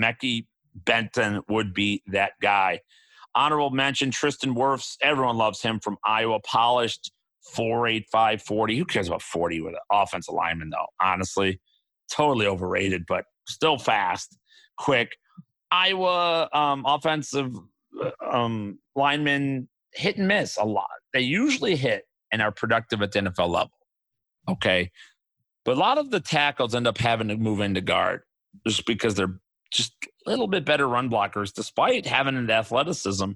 [0.83, 2.81] Becton would be that guy.
[3.33, 4.95] Honorable mention Tristan Wirfs.
[5.01, 6.39] Everyone loves him from Iowa.
[6.41, 7.11] Polished
[7.53, 8.77] 485 40.
[8.77, 10.85] Who cares about 40 with an offensive lineman, though?
[11.01, 11.59] Honestly,
[12.11, 14.37] totally overrated, but still fast,
[14.77, 15.11] quick.
[15.71, 17.53] Iowa um, offensive
[18.01, 20.89] uh, um, lineman hit and miss a lot.
[21.13, 23.71] They usually hit and are productive at the NFL level.
[24.49, 24.91] Okay.
[25.63, 28.21] But a lot of the tackles end up having to move into guard
[28.67, 29.39] just because they're
[29.71, 29.93] just
[30.25, 33.31] a little bit better run blockers, despite having the athleticism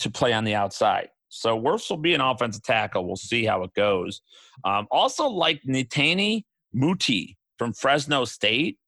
[0.00, 1.08] to play on the outside.
[1.28, 3.06] So Wirfs will be an offensive tackle.
[3.06, 4.22] We'll see how it goes.
[4.64, 8.78] Um, also, like Netane Muti from Fresno State,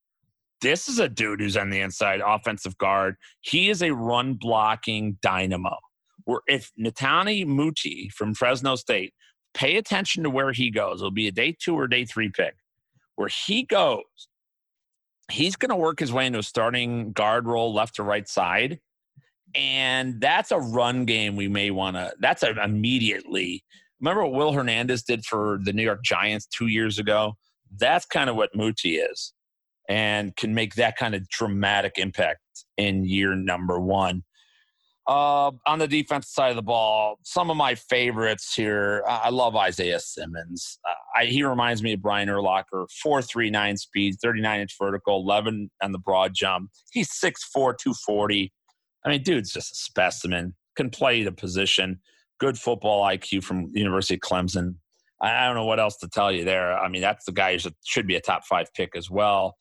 [0.61, 3.17] this is a dude who's on the inside offensive guard.
[3.41, 5.77] He is a run blocking dynamo
[6.25, 9.15] where if Netane Muti from Fresno State,
[9.55, 11.01] pay attention to where he goes.
[11.01, 12.55] It'll be a day two or day three pick.
[13.17, 14.05] Where he goes,
[15.31, 18.81] he's going to work his way into a starting guard role left to right side.
[19.55, 23.65] And that's a run game we may want to, that's a, immediately.
[24.01, 27.35] Remember what Will Hernandez did for the New York Giants two years ago?
[27.77, 29.33] That's kind of what Muti is
[29.89, 32.41] and can make that kind of dramatic impact
[32.77, 34.23] in year number one.
[35.07, 39.03] Uh, on the defense side of the ball, some of my favorites here.
[39.09, 40.79] I love Isaiah Simmons.
[40.89, 42.87] Uh, I, he reminds me of Brian Urlacher.
[43.03, 46.71] Four three nine speed, thirty nine inch vertical, eleven on the broad jump.
[46.93, 48.53] He's 6'4", 240.
[49.05, 50.55] I mean, dude's just a specimen.
[50.77, 51.99] Can play the position.
[52.39, 54.77] Good football IQ from University of Clemson.
[55.21, 56.79] I, I don't know what else to tell you there.
[56.79, 59.57] I mean, that's the guy who should be a top five pick as well.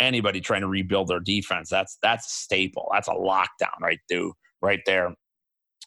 [0.00, 2.88] Anybody trying to rebuild their defense, that's that's a staple.
[2.92, 4.32] That's a lockdown right, dude
[4.64, 5.14] right there.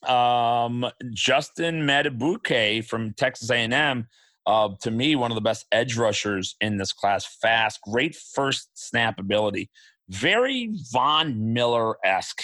[0.10, 4.08] Um, Justin Madubuike from Texas A&M.
[4.46, 7.26] uh, to me, one of the best edge rushers in this class.
[7.42, 9.70] Fast, great first snap ability.
[10.10, 12.44] Very Von Miller esque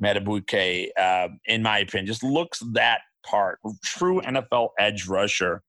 [0.00, 2.06] Madubuike, uh, in my opinion.
[2.06, 3.58] Just looks that part.
[3.84, 5.62] True NFL edge rusher.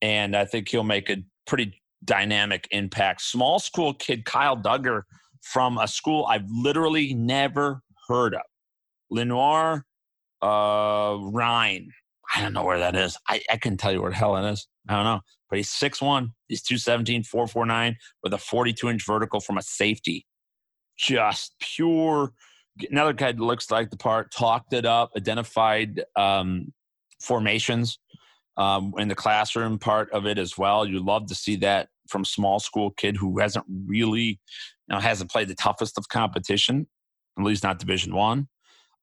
[0.00, 3.22] And I think he'll make a pretty dynamic impact.
[3.22, 5.02] Small school kid Kyle Dugger
[5.42, 8.42] from a school I've literally never heard of.
[9.10, 9.84] Lenoir
[10.42, 11.88] uh, Rhyne.
[12.34, 13.16] I don't know where that is.
[13.28, 14.66] I, I couldn't tell you where the hell it is.
[14.88, 15.20] I don't know.
[15.48, 20.26] But he's 6'1, he's 217, 449 with a 42 inch vertical from a safety.
[20.98, 22.32] Just pure.
[22.90, 26.72] Another guy looks like the part, talked it up, identified um,
[27.22, 27.98] formations
[28.56, 30.86] um, in the classroom part of it as well.
[30.86, 34.38] You love to see that from small school kid who hasn't really, you
[34.88, 36.86] know, hasn't played the toughest of competition,
[37.38, 38.48] at least not Division One.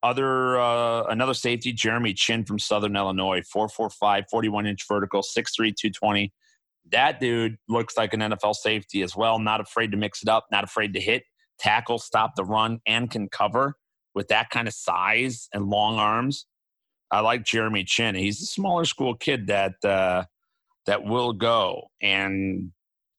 [0.02, 6.32] Other uh, another safety, Jeremy Chinn from Southern Illinois, 445, 41 inch vertical, 6'3, 220.
[6.90, 9.38] That dude looks like an NFL safety as well.
[9.38, 11.22] Not afraid to mix it up, not afraid to hit,
[11.58, 13.76] tackle, stop the run, and can cover
[14.14, 16.46] with that kind of size and long arms.
[17.10, 18.14] I like Jeremy Chinn.
[18.14, 20.24] He's a smaller school kid that uh,
[20.86, 21.88] that will go.
[22.00, 22.72] And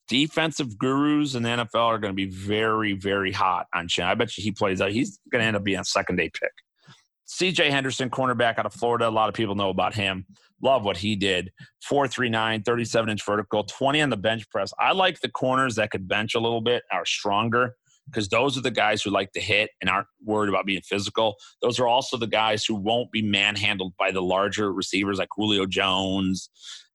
[0.07, 4.05] defensive gurus in the NFL are going to be very, very hot on Chinn.
[4.05, 4.91] I bet you he plays out.
[4.91, 6.51] He's going to end up being a second day pick.
[7.33, 9.07] CJ Henderson, cornerback out of Florida.
[9.07, 10.25] A lot of people know about him.
[10.61, 11.51] Love what he did.
[11.83, 14.71] 439, 37 inch vertical, 20 on the bench press.
[14.79, 17.75] I like the corners that could bench a little bit, are stronger,
[18.05, 21.35] because those are the guys who like to hit and aren't worried about being physical.
[21.61, 25.65] Those are also the guys who won't be manhandled by the larger receivers like Julio
[25.65, 26.49] Jones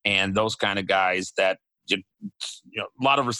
[0.05, 2.03] and those kind of guys that you
[2.77, 3.37] know, a lot of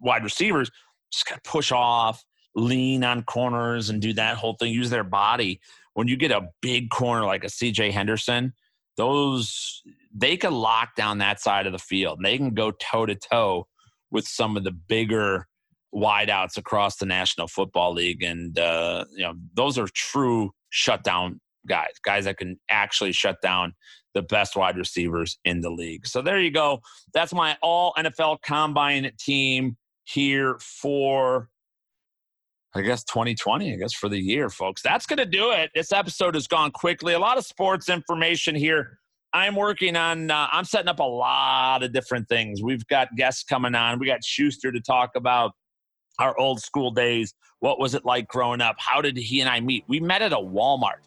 [0.00, 0.70] wide receivers
[1.12, 2.24] just kind of push off,
[2.54, 4.72] lean on corners, and do that whole thing.
[4.72, 5.60] Use their body
[5.94, 8.52] when you get a big corner like a CJ Henderson,
[8.96, 9.82] those
[10.14, 12.20] they can lock down that side of the field.
[12.22, 13.66] They can go toe to toe
[14.10, 15.46] with some of the bigger
[15.94, 21.92] wideouts across the National Football League, and uh, you know those are true shutdown guys,
[22.04, 23.74] guys that can actually shut down
[24.14, 26.06] the best wide receivers in the league.
[26.06, 26.80] So there you go.
[27.14, 31.48] That's my all NFL combine team here for
[32.74, 34.80] I guess 2020, I guess for the year, folks.
[34.80, 35.70] That's going to do it.
[35.74, 37.12] This episode has gone quickly.
[37.12, 38.98] A lot of sports information here.
[39.34, 42.62] I'm working on, uh, I'm setting up a lot of different things.
[42.62, 43.98] We've got guests coming on.
[43.98, 45.52] We got Schuster to talk about
[46.18, 47.34] our old school days.
[47.60, 48.76] What was it like growing up?
[48.78, 49.84] How did he and I meet?
[49.86, 51.00] We met at a Walmart.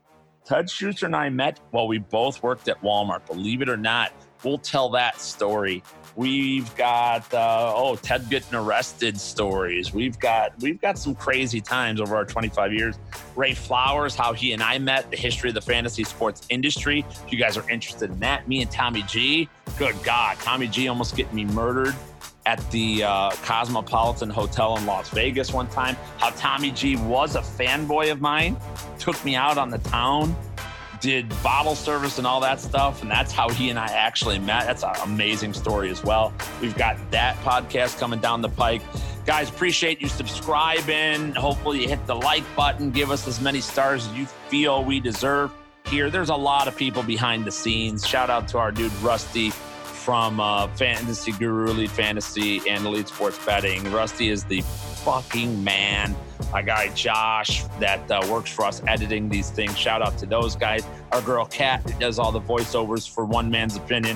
[0.46, 3.26] Ted Schuster and I met while we both worked at Walmart.
[3.26, 4.12] Believe it or not,
[4.46, 5.84] we'll tell that story
[6.16, 9.94] We've got uh, oh Ted getting arrested stories.
[9.94, 12.96] We've got we've got some crazy times over our 25 years.
[13.36, 17.06] Ray Flowers, how he and I met, the history of the fantasy sports industry.
[17.10, 19.50] If you guys are interested in that, me and Tommy G.
[19.78, 21.96] Good God, Tommy G almost getting me murdered
[22.46, 25.98] at the uh, Cosmopolitan Hotel in Las Vegas one time.
[26.18, 28.56] How Tommy G was a fanboy of mine,
[29.00, 30.34] took me out on the town
[31.00, 33.02] did bottle service and all that stuff.
[33.02, 34.66] And that's how he and I actually met.
[34.66, 36.34] That's an amazing story as well.
[36.62, 38.82] We've got that podcast coming down the pike.
[39.26, 41.34] Guys, appreciate you subscribing.
[41.34, 42.92] Hopefully, you hit the like button.
[42.92, 45.52] Give us as many stars as you feel we deserve
[45.86, 46.10] here.
[46.10, 48.08] There's a lot of people behind the scenes.
[48.08, 49.52] Shout out to our dude, Rusty
[50.06, 53.84] from uh, Fantasy Guru, Elite Fantasy, and Elite Sports Betting.
[53.92, 56.16] Rusty is the fucking man.
[56.54, 59.76] My guy Josh that uh, works for us editing these things.
[59.76, 60.86] Shout out to those guys.
[61.12, 64.16] Our girl Kat who does all the voiceovers for One Man's Opinion.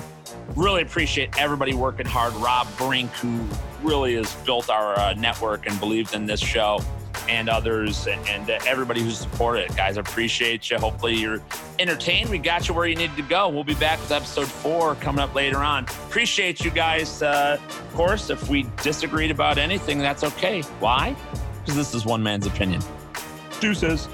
[0.55, 2.35] Really appreciate everybody working hard.
[2.35, 3.43] Rob Brink, who
[3.81, 6.81] really has built our uh, network and believed in this show
[7.27, 9.75] and others and, and everybody who supported.
[9.75, 10.77] Guys, I appreciate you.
[10.77, 11.41] Hopefully you're
[11.77, 12.29] entertained.
[12.29, 13.49] We got you where you need to go.
[13.49, 15.83] We'll be back with episode four coming up later on.
[15.83, 17.21] Appreciate you guys.
[17.21, 20.61] Uh, of course, if we disagreed about anything, that's okay.
[20.79, 21.15] Why?
[21.59, 22.81] Because this is one man's opinion.
[23.59, 24.07] Deuces.